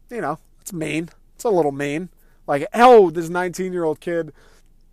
[0.10, 1.10] you know, it's mean.
[1.36, 2.10] It's a little mean.
[2.48, 4.32] Like, oh, this 19 year old kid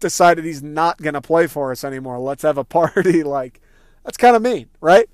[0.00, 2.18] decided he's not gonna play for us anymore.
[2.18, 3.22] Let's have a party.
[3.22, 3.60] like,
[4.04, 5.08] That's kind of mean, right?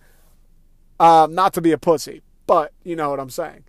[0.98, 3.64] Um, not to be a pussy, but you know what I'm saying.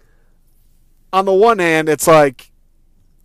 [1.11, 2.51] On the one hand, it's like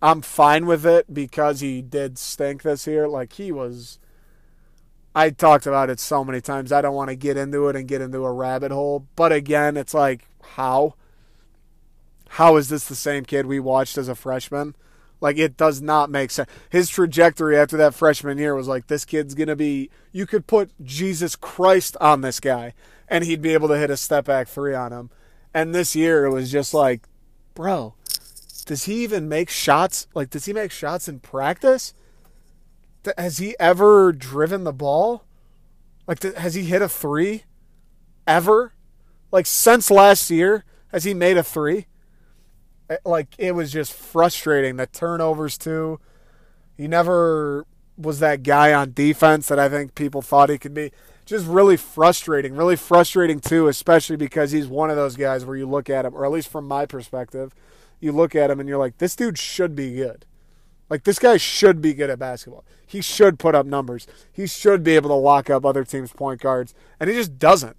[0.01, 3.07] I'm fine with it because he did stink this year.
[3.07, 3.99] Like he was.
[5.15, 6.71] I talked about it so many times.
[6.71, 9.07] I don't want to get into it and get into a rabbit hole.
[9.15, 10.95] But again, it's like, how?
[12.31, 14.75] How is this the same kid we watched as a freshman?
[15.21, 16.49] Like, it does not make sense.
[16.69, 19.89] His trajectory after that freshman year was like, this kid's going to be.
[20.11, 22.73] You could put Jesus Christ on this guy,
[23.07, 25.09] and he'd be able to hit a step back three on him.
[25.53, 27.07] And this year, it was just like,
[27.55, 27.95] bro,
[28.65, 30.07] does he even make shots?
[30.13, 31.93] Like, does he make shots in practice?
[33.17, 35.23] Has he ever driven the ball?
[36.07, 37.43] Like, has he hit a three
[38.27, 38.73] ever?
[39.31, 41.87] Like, since last year, has he made a three?
[42.89, 44.77] Eh, like, it was just frustrating.
[44.77, 45.99] The turnovers, too.
[46.77, 47.65] He never
[47.97, 50.91] was that guy on defense that I think people thought he could be.
[51.25, 52.55] Just really frustrating.
[52.55, 56.13] Really frustrating, too, especially because he's one of those guys where you look at him,
[56.15, 57.53] or at least from my perspective,
[57.99, 60.25] you look at him and you're like, this dude should be good.
[60.89, 62.63] Like this guy should be good at basketball.
[62.85, 64.07] He should put up numbers.
[64.31, 67.75] He should be able to lock up other teams' point guards, and he just doesn't.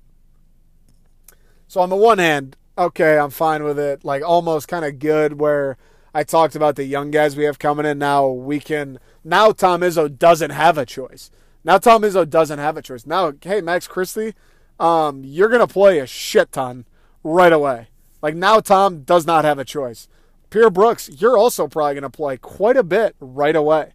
[1.68, 4.04] So on the one hand, okay, I'm fine with it.
[4.04, 5.76] Like almost kind of good where
[6.12, 8.26] I talked about the young guys we have coming in now.
[8.26, 11.30] We can now Tom Izzo doesn't have a choice.
[11.66, 13.04] Now Tom Izzo doesn't have a choice.
[13.04, 14.32] Now, hey Max Christie,
[14.80, 16.86] um, you're gonna play a shit ton
[17.22, 17.88] right away.
[18.22, 20.08] Like now Tom does not have a choice.
[20.50, 23.92] Pierre Brooks, you're also probably going to play quite a bit right away.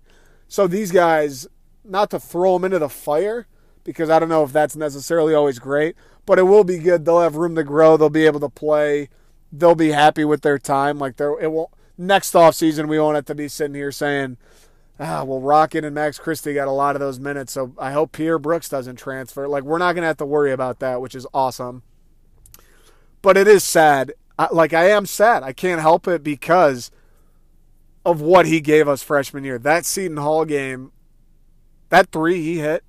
[0.48, 1.48] So these guys,
[1.84, 3.48] not to throw them into the fire,
[3.84, 7.06] because I don't know if that's necessarily always great, but it will be good.
[7.06, 7.98] They'll have room to grow.
[7.98, 9.10] They'll be able to play.
[9.52, 11.00] They'll be happy with their time.
[11.00, 14.38] Like they're it won't next off season we won't have to be sitting here saying,
[15.02, 18.14] ah, well, Rocket and Max Christie got a lot of those minutes, so I hope
[18.14, 19.48] Pierre Brooks doesn't transfer.
[19.48, 21.84] Like we're not gonna have to worry about that, which is awesome.
[23.22, 25.44] But it is sad I, like I am sad.
[25.44, 26.90] I can't help it because
[28.04, 29.60] of what he gave us freshman year.
[29.60, 30.92] That Seton Hall game,
[31.90, 32.84] that three he hit.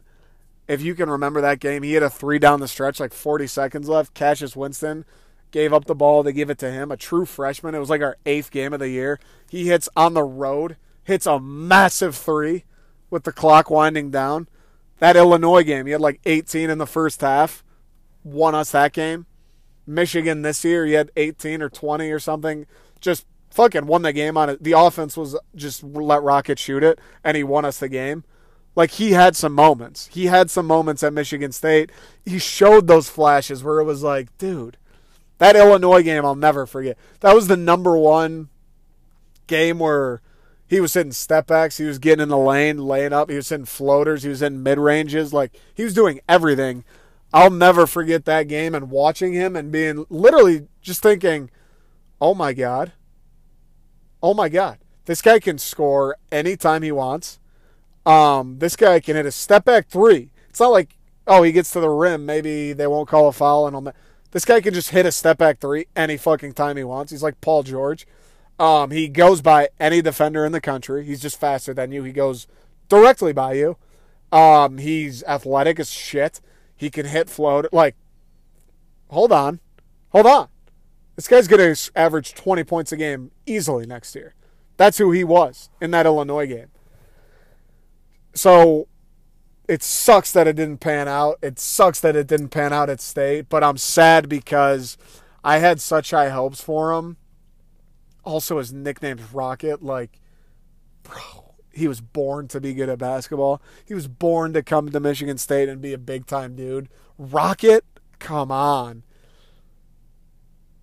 [0.67, 3.47] If you can remember that game, he hit a three down the stretch, like 40
[3.47, 4.15] seconds left.
[4.15, 5.05] Cassius Winston
[5.51, 6.23] gave up the ball.
[6.23, 7.75] They give it to him, a true freshman.
[7.75, 9.21] It was like our eighth game of the year.
[9.51, 12.65] He hits on the road, hits a massive three
[13.11, 14.49] with the clock winding down.
[14.99, 17.65] That Illinois game, he had like 18 in the first half,
[18.25, 19.27] won us that game.
[19.87, 22.67] Michigan this year, he had 18 or 20 or something.
[23.01, 24.63] Just fucking won the game on it.
[24.63, 28.25] The offense was just let Rocket shoot it, and he won us the game.
[28.75, 30.09] Like he had some moments.
[30.13, 31.93] He had some moments at Michigan State.
[32.25, 34.79] He showed those flashes where it was like, dude,
[35.39, 36.97] that Illinois game I'll never forget.
[37.21, 38.49] That was the number one
[39.47, 40.23] game where
[40.73, 43.49] he was hitting step backs, he was getting in the lane, laying up, he was
[43.49, 46.85] hitting floaters, he was in mid ranges, like he was doing everything
[47.35, 51.51] I'll never forget that game and watching him and being literally just thinking,
[52.21, 52.93] oh my God.
[54.23, 54.79] Oh my God.
[55.07, 57.41] This guy can score anytime he wants.
[58.05, 60.31] Um, this guy can hit a step back three.
[60.49, 62.27] It's not like, oh, he gets to the rim.
[62.27, 63.97] Maybe they won't call a foul and all that.
[64.33, 67.13] This guy can just hit a step back three any fucking time he wants.
[67.13, 68.07] He's like Paul George.
[68.63, 71.05] Um, he goes by any defender in the country.
[71.05, 72.05] He's just faster than you.
[72.05, 72.47] He goes
[72.89, 73.77] directly by you.
[74.31, 76.41] Um, he's athletic as shit.
[76.77, 77.67] He can hit float.
[77.73, 77.97] Like,
[79.11, 79.59] hold on.
[80.11, 80.49] Hold on.
[81.17, 84.33] This guy's going to average 20 points a game easily next year.
[84.77, 86.69] That's who he was in that Illinois game.
[88.33, 88.87] So
[89.67, 91.41] it sucks that it didn't pan out.
[91.43, 94.97] It sucks that it didn't pan out at state, but I'm sad because
[95.43, 97.17] I had such high hopes for him.
[98.25, 99.83] Also, his nickname's Rocket.
[99.83, 100.21] Like,
[101.03, 103.61] bro, he was born to be good at basketball.
[103.85, 106.89] He was born to come to Michigan State and be a big time dude.
[107.19, 107.85] Rocket,
[108.19, 109.03] come on.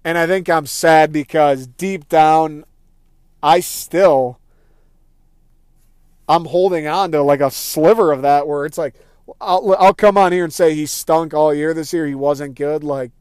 [0.04, 2.65] And I think I'm sad because deep down,
[3.43, 4.39] I still,
[6.28, 8.95] I'm holding on to like a sliver of that where it's like,
[9.39, 12.08] I'll, I'll come on here and say he stunk all year this year.
[12.08, 12.84] He wasn't good.
[12.84, 13.12] Like,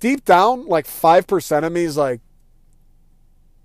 [0.00, 2.20] deep down, like 5% of me is like,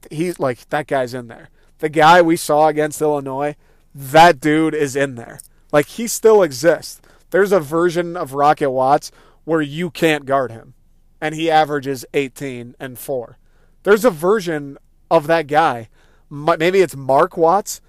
[0.10, 1.50] he's like, that guy's in there
[1.82, 3.56] the guy we saw against Illinois,
[3.94, 5.40] that dude is in there.
[5.72, 7.02] Like he still exists.
[7.32, 9.12] There's a version of Rocket Watts
[9.44, 10.76] where you can't guard him,
[11.20, 13.38] and he averages 18 and four.
[13.84, 14.78] There's a version
[15.10, 15.90] of that guy.
[16.30, 17.82] Maybe it's Mark Watts.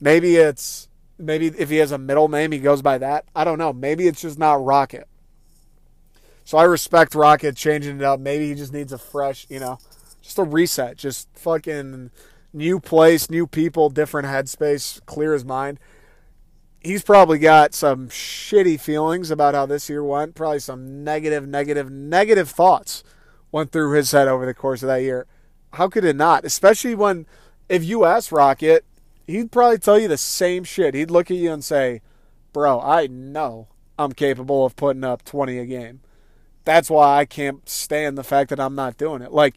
[0.00, 3.24] Maybe it's maybe if he has a middle name, he goes by that.
[3.34, 3.72] I don't know.
[3.72, 5.06] Maybe it's just not Rocket.
[6.44, 8.20] So I respect Rocket changing it up.
[8.20, 9.78] Maybe he just needs a fresh, you know,
[10.28, 10.96] just a reset.
[10.98, 12.10] Just fucking
[12.52, 15.80] new place, new people, different headspace, clear his mind.
[16.80, 20.34] he's probably got some shitty feelings about how this year went.
[20.34, 23.02] Probably some negative, negative, negative thoughts
[23.50, 25.26] went through his head over the course of that year.
[25.72, 26.44] How could it not?
[26.44, 27.26] Especially when,
[27.68, 28.84] if you ask Rocket,
[29.26, 30.94] he'd probably tell you the same shit.
[30.94, 32.02] He'd look at you and say,
[32.52, 36.00] Bro, I know I'm capable of putting up 20 a game.
[36.64, 39.32] That's why I can't stand the fact that I'm not doing it.
[39.32, 39.56] Like,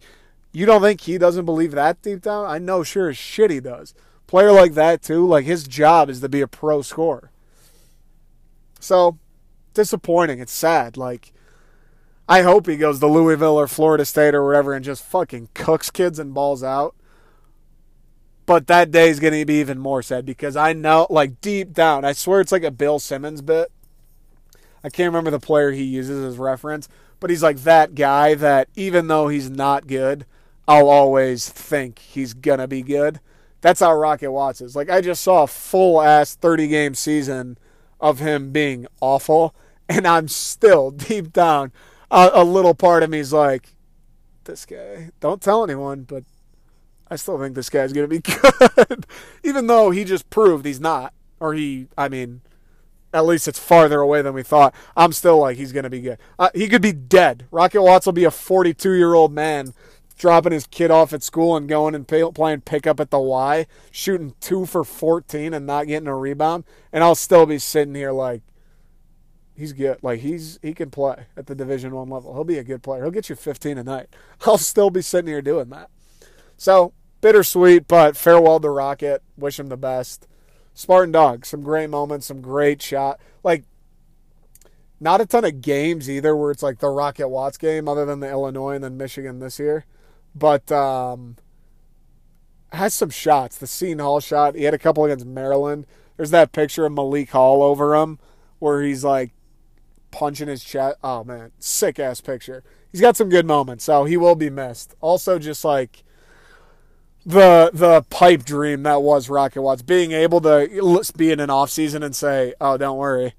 [0.51, 2.45] you don't think he doesn't believe that deep down?
[2.45, 3.93] I know sure as shit he does.
[4.27, 7.31] Player like that, too, like his job is to be a pro scorer.
[8.79, 9.17] So,
[9.73, 10.39] disappointing.
[10.39, 10.97] It's sad.
[10.97, 11.33] Like,
[12.27, 15.89] I hope he goes to Louisville or Florida State or wherever and just fucking cooks
[15.89, 16.95] kids and balls out.
[18.45, 21.73] But that day is going to be even more sad because I know, like, deep
[21.73, 23.71] down, I swear it's like a Bill Simmons bit.
[24.83, 28.67] I can't remember the player he uses as reference, but he's like that guy that
[28.75, 30.25] even though he's not good,
[30.67, 33.19] I'll always think he's to be good.
[33.61, 34.75] That's how Rocket Watts is.
[34.75, 37.57] Like, I just saw a full ass 30 game season
[37.99, 39.53] of him being awful,
[39.89, 41.71] and I'm still deep down
[42.11, 43.73] a, a little part of me is like,
[44.43, 45.09] this guy.
[45.19, 46.23] Don't tell anyone, but
[47.09, 48.31] I still think this guy's to be
[48.87, 49.05] good.
[49.43, 51.13] Even though he just proved he's not.
[51.39, 52.41] Or he, I mean,
[53.13, 54.75] at least it's farther away than we thought.
[54.95, 56.19] I'm still like, he's to be good.
[56.37, 57.45] Uh, he could be dead.
[57.49, 59.73] Rocket Watts will be a 42 year old man
[60.21, 63.65] dropping his kid off at school and going and pay, playing pickup at the Y,
[63.89, 66.63] shooting two for 14 and not getting a rebound.
[66.93, 68.43] And I'll still be sitting here like,
[69.55, 69.97] he's good.
[70.03, 72.35] Like he's he can play at the Division One level.
[72.35, 73.01] He'll be a good player.
[73.01, 74.09] He'll get you 15 a night.
[74.45, 75.89] I'll still be sitting here doing that.
[76.55, 79.23] So bittersweet, but farewell to Rocket.
[79.35, 80.27] Wish him the best.
[80.75, 83.19] Spartan Dog, some great moments, some great shot.
[83.43, 83.63] Like
[84.99, 88.19] not a ton of games either where it's like the Rocket Watts game, other than
[88.19, 89.85] the Illinois and then Michigan this year.
[90.35, 91.37] But um
[92.71, 93.57] has some shots.
[93.57, 94.55] The Seton Hall shot.
[94.55, 95.85] He had a couple against Maryland.
[96.17, 98.19] There's that picture of Malik Hall over him
[98.59, 99.31] where he's like
[100.11, 100.97] punching his chest.
[101.03, 102.63] Oh man, sick ass picture.
[102.91, 104.95] He's got some good moments, so he will be missed.
[105.01, 106.03] Also, just like
[107.25, 111.69] the the pipe dream that was Rocket Watts, being able to be in an off
[111.69, 113.33] season and say, "Oh, don't worry,"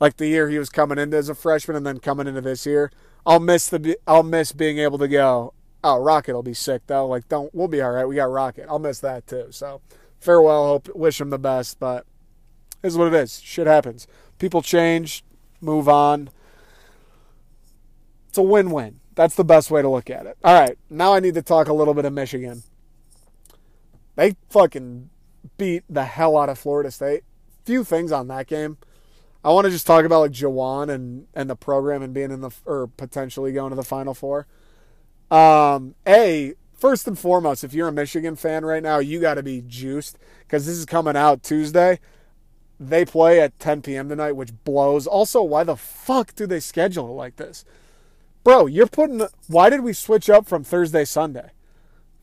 [0.00, 2.66] like the year he was coming into as a freshman and then coming into this
[2.66, 2.90] year.
[3.24, 5.54] I'll miss the I'll miss being able to go.
[5.82, 7.06] Oh, Rocket will be sick though.
[7.06, 8.06] Like, don't we'll be all right.
[8.06, 8.66] We got Rocket.
[8.68, 9.46] I'll miss that too.
[9.50, 9.80] So,
[10.18, 10.66] farewell.
[10.66, 12.06] Hope wish him the best, but
[12.82, 13.40] is what it is.
[13.40, 14.06] Shit happens.
[14.38, 15.24] People change
[15.60, 16.30] move on.
[18.28, 19.00] It's a win win.
[19.14, 20.36] That's the best way to look at it.
[20.42, 22.62] All right, now I need to talk a little bit of Michigan.
[24.16, 25.10] They fucking
[25.58, 27.24] beat the hell out of Florida State.
[27.64, 28.78] Few things on that game.
[29.44, 32.40] I want to just talk about like Juwan and and the program and being in
[32.40, 34.46] the or potentially going to the Final Four.
[35.30, 39.42] Um, a first and foremost, if you're a Michigan fan right now, you got to
[39.42, 42.00] be juiced because this is coming out Tuesday.
[42.80, 44.08] They play at 10 p.m.
[44.08, 45.06] tonight, which blows.
[45.06, 47.64] Also, why the fuck do they schedule it like this?
[48.42, 49.18] Bro, you're putting.
[49.18, 51.50] The, why did we switch up from Thursday, Sunday?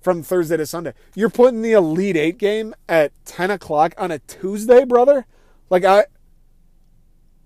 [0.01, 0.93] From Thursday to Sunday.
[1.15, 5.27] You're putting the Elite Eight game at 10 o'clock on a Tuesday, brother?
[5.69, 6.05] Like, I.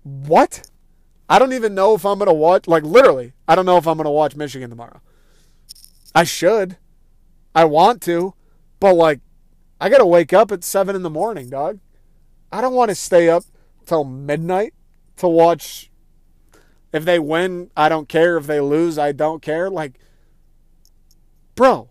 [0.02, 0.68] What?
[1.28, 2.66] I don't even know if I'm to watch.
[2.66, 5.00] Like, literally, I don't know if I'm to watch Michigan tomorrow.
[6.14, 6.76] I should.
[7.54, 8.34] I want to.
[8.80, 9.20] But, like,
[9.80, 11.78] I got to wake up at 7 in the morning, dog.
[12.50, 13.44] I don't want to stay up
[13.86, 14.74] till midnight
[15.16, 15.90] to watch.
[16.92, 18.36] If they win, I don't care.
[18.36, 19.70] If they lose, I don't care.
[19.70, 19.98] Like,
[21.54, 21.88] bro,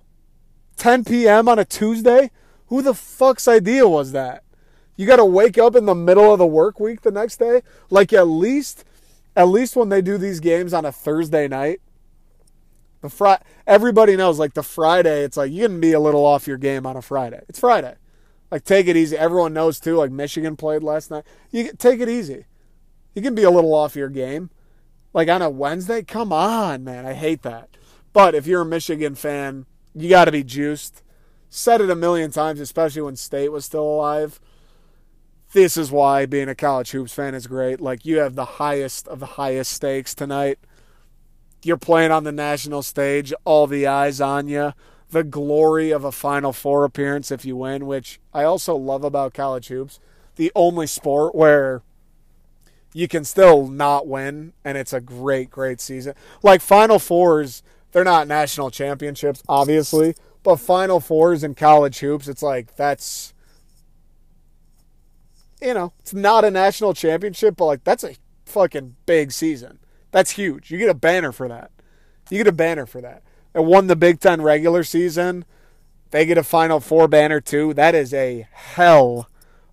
[0.77, 1.47] 10 p.m.
[1.47, 2.31] on a Tuesday?
[2.67, 4.43] Who the fuck's idea was that?
[4.95, 7.63] You got to wake up in the middle of the work week the next day?
[7.89, 8.85] Like, at least,
[9.35, 11.81] at least when they do these games on a Thursday night,
[13.01, 13.37] the fri-
[13.67, 16.85] everybody knows, like, the Friday, it's like you can be a little off your game
[16.85, 17.41] on a Friday.
[17.49, 17.95] It's Friday.
[18.51, 19.17] Like, take it easy.
[19.17, 19.95] Everyone knows too.
[19.95, 21.23] Like Michigan played last night.
[21.51, 22.45] You take it easy.
[23.15, 24.49] You can be a little off your game.
[25.13, 27.05] Like on a Wednesday, come on, man.
[27.05, 27.69] I hate that.
[28.13, 31.01] But if you're a Michigan fan, you got to be juiced.
[31.49, 34.39] Said it a million times, especially when State was still alive.
[35.53, 37.81] This is why being a college hoops fan is great.
[37.81, 40.59] Like you have the highest of the highest stakes tonight.
[41.63, 44.73] You're playing on the national stage, all the eyes on you
[45.11, 49.33] the glory of a Final Four appearance if you win, which I also love about
[49.33, 49.99] college hoops.
[50.37, 51.83] The only sport where
[52.93, 56.15] you can still not win, and it's a great, great season.
[56.41, 62.41] Like Final Fours, they're not national championships, obviously, but Final Fours in college hoops, it's
[62.41, 63.33] like that's,
[65.61, 69.79] you know, it's not a national championship, but like that's a fucking big season.
[70.11, 70.71] That's huge.
[70.71, 71.71] You get a banner for that.
[72.29, 75.45] You get a banner for that and won the Big Ten regular season,
[76.11, 77.73] they get a Final Four banner too.
[77.73, 79.29] That is a hell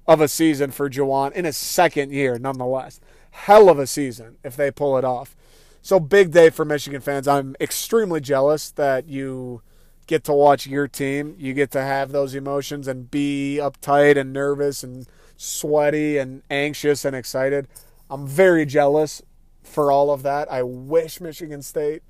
[0.07, 3.01] of a season for Juwan in his second year, nonetheless.
[3.30, 5.36] Hell of a season if they pull it off.
[5.82, 7.28] So big day for Michigan fans.
[7.28, 9.62] I'm extremely jealous that you
[10.07, 11.36] get to watch your team.
[11.39, 17.05] You get to have those emotions and be uptight and nervous and sweaty and anxious
[17.05, 17.68] and excited.
[18.11, 19.22] I'm very jealous
[19.69, 20.51] for all of that.
[20.51, 22.03] I wish Michigan State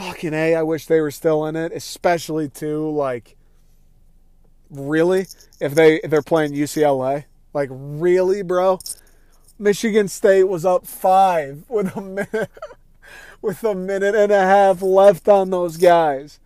[0.00, 3.36] fucking A, I wish they were still in it, especially too like
[4.70, 5.26] really
[5.60, 7.24] if they if they're playing UCLA.
[7.52, 8.78] Like really, bro?
[9.58, 12.50] Michigan State was up 5 with a minute
[13.42, 16.40] with a minute and a half left on those guys.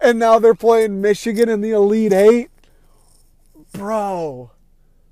[0.00, 2.50] And now they're playing Michigan in the Elite 8.
[3.72, 4.50] Bro.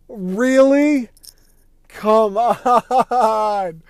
[0.08, 1.10] Really?
[1.88, 3.82] Come on.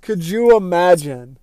[0.00, 1.38] Could you imagine?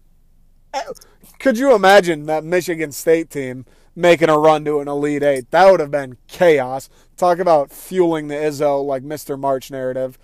[1.40, 5.52] Could you imagine that Michigan State team making a run to an Elite Eight?
[5.52, 6.90] That would have been chaos.
[7.18, 9.40] Talk about fueling the Izzo like Mr.
[9.40, 10.18] March narrative.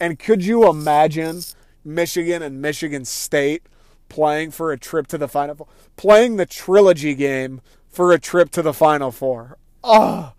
[0.00, 1.40] And could you imagine
[1.84, 3.62] Michigan and Michigan State
[4.08, 5.68] playing for a trip to the Final Four?
[5.96, 9.58] Playing the trilogy game for a trip to the Final Four.
[9.82, 10.34] Ah.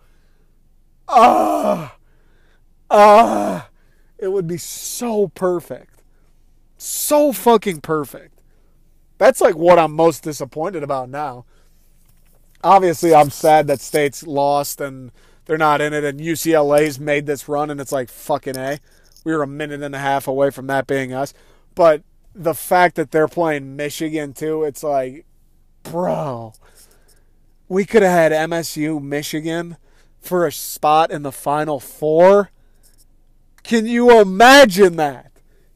[1.08, 1.96] Ah.
[2.90, 3.70] Ah.
[4.18, 5.97] It would be so perfect.
[6.78, 8.40] So fucking perfect.
[9.18, 11.46] That's like what I'm most disappointed about now.
[12.64, 15.12] Obviously, I'm sad that State's lost and
[15.46, 18.80] they're not in it, and UCLA's made this run, and it's like fucking A.
[19.24, 21.34] We were a minute and a half away from that being us.
[21.74, 22.04] But
[22.36, 25.26] the fact that they're playing Michigan too, it's like,
[25.84, 26.54] bro,
[27.70, 29.78] we could have had MSU Michigan
[30.20, 32.52] for a spot in the Final Four.
[33.64, 35.27] Can you imagine that?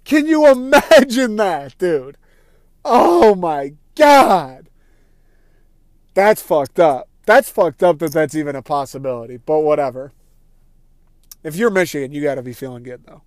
[0.04, 2.18] Can you imagine that, dude?
[2.84, 4.70] Oh my god.
[6.14, 7.08] That's fucked up.
[7.26, 10.12] That's fucked up that that's even a possibility, but whatever.
[11.44, 13.22] If you're Michigan, you got to be feeling good though.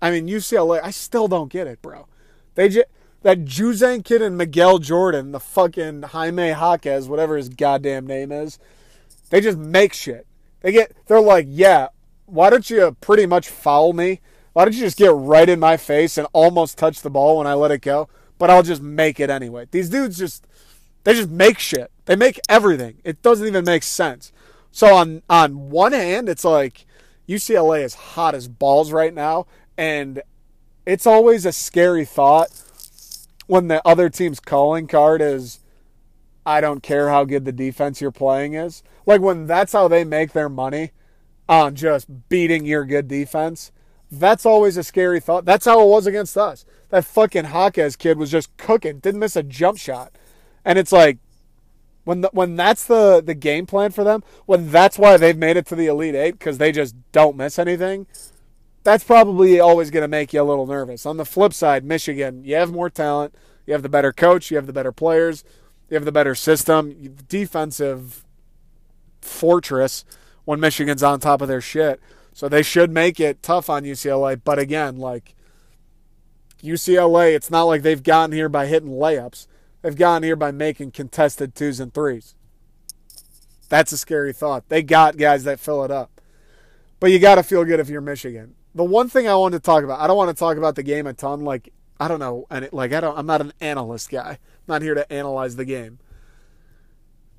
[0.00, 2.06] I mean, UCLA, I still don't get it, bro.
[2.54, 2.86] They just
[3.22, 8.58] that Juzang kid and Miguel Jordan, the fucking Jaime Jaquez, whatever his goddamn name is,
[9.30, 10.26] they just make shit.
[10.60, 11.88] They get they're like, yeah,
[12.26, 14.20] why don't you pretty much foul me?
[14.56, 17.46] Why don't you just get right in my face and almost touch the ball when
[17.46, 18.08] I let it go?
[18.38, 19.68] But I'll just make it anyway.
[19.70, 20.46] These dudes just
[21.04, 21.90] they just make shit.
[22.06, 22.96] They make everything.
[23.04, 24.32] It doesn't even make sense.
[24.72, 26.86] So on on one hand, it's like
[27.28, 29.46] UCLA is hot as balls right now,
[29.76, 30.22] and
[30.86, 32.48] it's always a scary thought
[33.46, 35.60] when the other team's calling card is
[36.46, 38.82] I don't care how good the defense you're playing is.
[39.04, 40.92] Like when that's how they make their money
[41.46, 43.70] on just beating your good defense.
[44.10, 45.44] That's always a scary thought.
[45.44, 46.64] That's how it was against us.
[46.90, 50.12] That fucking Jaquez kid was just cooking, didn't miss a jump shot.
[50.64, 51.18] And it's like
[52.04, 55.56] when the, when that's the the game plan for them, when that's why they've made
[55.56, 58.06] it to the Elite 8 cuz they just don't miss anything.
[58.84, 61.04] That's probably always going to make you a little nervous.
[61.06, 63.34] On the flip side, Michigan, you have more talent,
[63.66, 65.42] you have the better coach, you have the better players,
[65.90, 68.24] you have the better system, defensive
[69.20, 70.04] fortress
[70.44, 72.00] when Michigan's on top of their shit.
[72.36, 74.38] So they should make it tough on UCLA.
[74.44, 75.34] But again, like
[76.62, 79.46] UCLA, it's not like they've gotten here by hitting layups.
[79.80, 82.34] They've gotten here by making contested twos and threes.
[83.70, 84.68] That's a scary thought.
[84.68, 86.20] They got guys that fill it up.
[87.00, 88.54] But you got to feel good if you're Michigan.
[88.74, 90.82] The one thing I wanted to talk about, I don't want to talk about the
[90.82, 91.40] game a ton.
[91.40, 94.32] Like I don't know, and like I don't, I'm not an analyst guy.
[94.32, 96.00] I'm not here to analyze the game.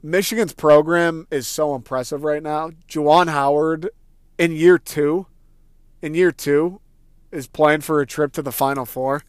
[0.02, 2.72] Michigan's program is so impressive right now.
[2.90, 3.92] Juwan Howard
[4.38, 5.28] in year two,
[6.02, 6.80] in year two,
[7.32, 9.24] is playing for a trip to the Final Four.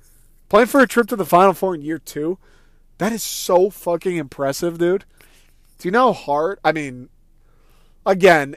[0.49, 2.39] Playing for a trip to the Final Four in year two,
[2.99, 5.05] that is so fucking impressive, dude.
[5.79, 6.59] Do you know how hard?
[6.65, 7.09] I mean,
[8.05, 8.57] again,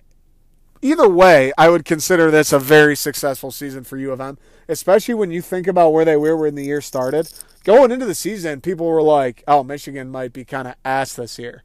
[0.82, 4.38] either way, I would consider this a very successful season for U of M,
[4.68, 7.32] especially when you think about where they were when the year started.
[7.64, 11.38] Going into the season, people were like, "Oh, Michigan might be kind of ass this
[11.38, 11.64] year."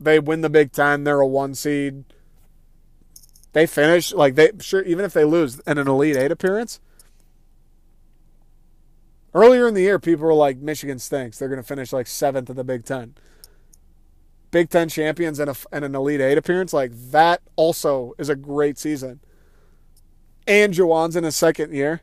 [0.00, 1.04] They win the Big Ten.
[1.04, 2.04] They're a one seed.
[3.54, 6.80] They finish like they sure even if they lose in an Elite Eight appearance.
[9.32, 11.38] Earlier in the year, people were like, "Michigan stinks.
[11.38, 13.14] They're going to finish like seventh in the Big Ten.
[14.50, 18.36] Big Ten champions and, a, and an Elite Eight appearance, like that also is a
[18.36, 19.20] great season.
[20.48, 22.02] And Juwan's in his second year.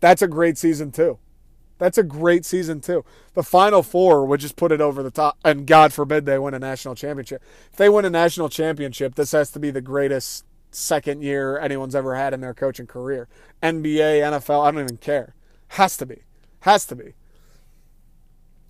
[0.00, 1.18] That's a great season too.
[1.82, 3.04] That's a great season too.
[3.34, 6.54] The Final Four would just put it over the top, and God forbid they win
[6.54, 7.42] a national championship.
[7.72, 11.96] If they win a national championship, this has to be the greatest second year anyone's
[11.96, 13.26] ever had in their coaching career.
[13.64, 15.34] NBA, NFL, I don't even care.
[15.70, 16.22] Has to be.
[16.60, 17.14] Has to be.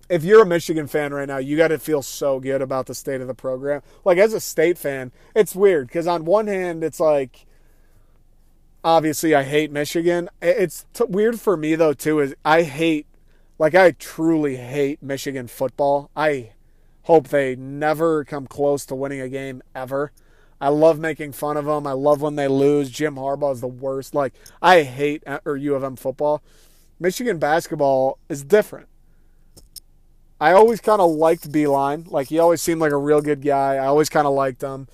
[0.09, 2.95] if you're a Michigan fan right now, you got to feel so good about the
[2.95, 3.81] state of the program.
[4.03, 7.45] Like as a state fan, it's weird because on one hand, it's like
[8.83, 10.29] obviously I hate Michigan.
[10.41, 12.19] It's t- weird for me though too.
[12.19, 13.07] Is I hate
[13.57, 16.09] like I truly hate Michigan football.
[16.15, 16.51] I
[17.03, 20.11] hope they never come close to winning a game ever.
[20.59, 21.85] I love making fun of them.
[21.85, 22.89] I love when they lose.
[22.89, 24.15] Jim Harbaugh is the worst.
[24.15, 26.41] Like I hate uh, or U of M football.
[26.99, 28.87] Michigan basketball is different.
[30.39, 32.09] I always kind of liked Beilein.
[32.09, 33.75] Like he always seemed like a real good guy.
[33.75, 34.87] I always kind of liked him.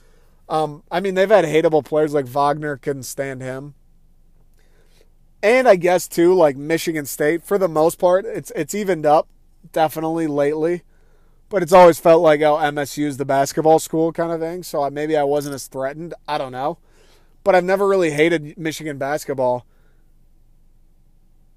[0.48, 3.76] Um, I mean, they've had hateable players like Wagner couldn't stand him,
[5.42, 9.28] and I guess too like Michigan State for the most part, it's it's evened up
[9.72, 10.84] definitely lately,
[11.50, 14.64] but it's always felt like oh MSU is the basketball school kind of thing.
[14.64, 16.14] So maybe I wasn't as threatened.
[16.28, 16.78] I don't know,
[17.44, 19.66] but I've never really hated Michigan basketball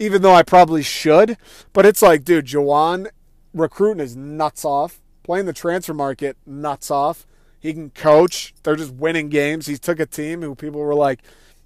[0.02, 1.36] even though I probably should.
[1.72, 3.08] But it's like, dude, Juwan
[3.54, 7.24] recruiting is nuts off, playing the transfer market nuts off.
[7.60, 8.52] He can coach.
[8.64, 9.66] They're just winning games.
[9.66, 11.22] He took a team who people were like,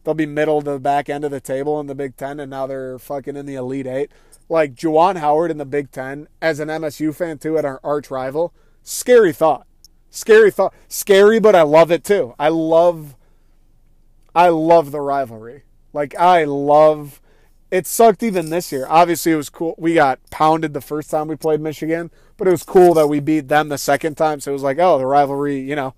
[0.07, 2.49] they'll be middle to the back end of the table in the Big Ten, and
[2.49, 4.13] now they're fucking in the Elite Eight.
[4.49, 8.09] Like Juwan Howard in the Big Ten, as an MSU fan too, at our arch
[8.09, 8.55] rival,
[8.85, 9.67] scary thought.
[10.09, 10.73] Scary thought.
[10.87, 12.35] Scary, but I love it too.
[12.39, 13.17] I love,
[14.33, 15.65] I love the rivalry.
[15.93, 17.21] Like I love
[17.73, 18.87] it sucked even this year.
[18.89, 19.75] Obviously, it was cool.
[19.77, 23.19] We got pounded the first time we played Michigan, but it was cool that we
[23.19, 24.39] beat them the second time.
[24.39, 25.95] So it was like, oh, the rivalry, you know,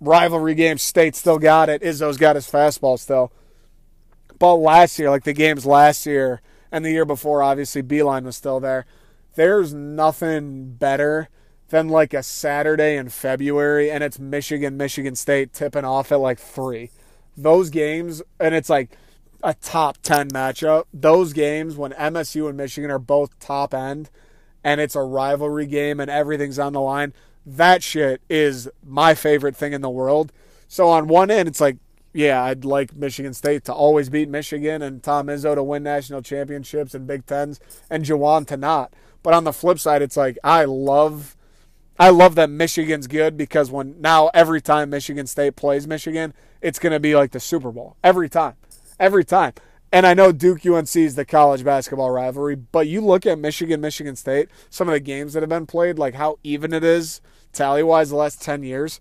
[0.00, 0.78] rivalry game.
[0.78, 1.82] State still got it.
[1.82, 3.32] Izzo's got his fastball still.
[4.38, 6.40] But last year, like the games last year
[6.70, 8.86] and the year before, obviously Beilein was still there.
[9.34, 11.28] There's nothing better
[11.68, 16.38] than like a Saturday in February and it's Michigan, Michigan State tipping off at like
[16.38, 16.90] three.
[17.36, 18.96] Those games, and it's like
[19.42, 20.84] a top 10 matchup.
[20.92, 24.10] Those games when MSU and Michigan are both top end
[24.64, 27.12] and it's a rivalry game and everything's on the line,
[27.56, 30.32] that shit is my favorite thing in the world.
[30.66, 31.76] So on one end, it's like,
[32.12, 36.22] yeah, I'd like Michigan State to always beat Michigan and Tom Izzo to win national
[36.22, 38.92] championships and Big Tens and Juwan to not.
[39.22, 41.36] But on the flip side, it's like I love
[41.98, 46.78] I love that Michigan's good because when now every time Michigan State plays Michigan, it's
[46.78, 47.96] gonna be like the Super Bowl.
[48.02, 48.54] Every time
[48.98, 49.54] every time.
[49.90, 53.80] And I know Duke UNC is the college basketball rivalry, but you look at Michigan,
[53.80, 57.22] Michigan State, some of the games that have been played, like how even it is
[57.58, 59.00] tally wise the last 10 years.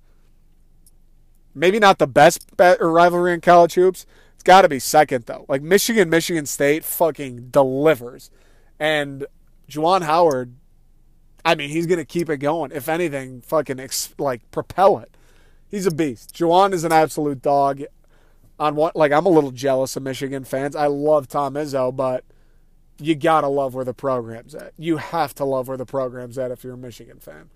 [1.53, 4.05] Maybe not the best rivalry in college hoops.
[4.35, 5.45] It's got to be second, though.
[5.47, 8.29] Like Michigan, Michigan State fucking delivers.
[8.79, 9.25] And
[9.69, 10.55] Juwan Howard,
[11.45, 12.71] I mean, he's going to keep it going.
[12.71, 15.15] If anything, fucking ex- like propel it.
[15.69, 16.35] He's a beast.
[16.35, 17.83] Juwan is an absolute dog
[18.59, 20.75] on what like I'm a little jealous of Michigan fans.
[20.75, 22.23] I love Tom Izzo, but
[22.99, 24.73] you gotta love where the program's at.
[24.77, 27.49] You have to love where the program's at if you're a Michigan fan.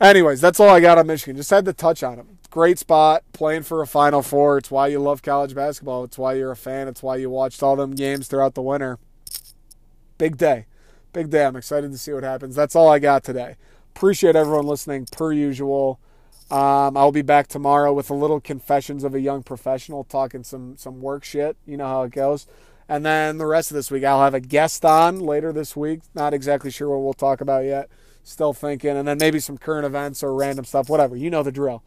[0.00, 1.36] Anyways, that's all I got on Michigan.
[1.36, 2.38] Just had to touch on them.
[2.50, 4.58] Great spot, playing for a Final Four.
[4.58, 6.04] It's why you love college basketball.
[6.04, 6.88] It's why you're a fan.
[6.88, 8.98] It's why you watched all them games throughout the winter.
[10.18, 10.66] Big day.
[11.12, 11.46] Big day.
[11.46, 12.54] I'm excited to see what happens.
[12.54, 13.56] That's all I got today.
[13.94, 15.98] Appreciate everyone listening, per usual.
[16.50, 20.76] Um, I'll be back tomorrow with a little confessions of a young professional, talking some
[20.76, 21.56] some work shit.
[21.66, 22.46] You know how it goes.
[22.88, 26.02] And then the rest of this week, I'll have a guest on later this week.
[26.14, 27.88] Not exactly sure what we'll talk about yet.
[28.26, 28.96] Still thinking.
[28.96, 31.16] And then maybe some current events or random stuff, whatever.
[31.16, 31.84] You know the drill.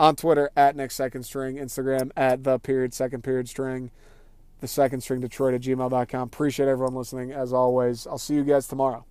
[0.00, 3.92] On Twitter at next second string, Instagram at the period second period string,
[4.60, 6.22] the second string Detroit at gmail.com.
[6.22, 8.04] Appreciate everyone listening as always.
[8.04, 9.04] I'll see you guys tomorrow.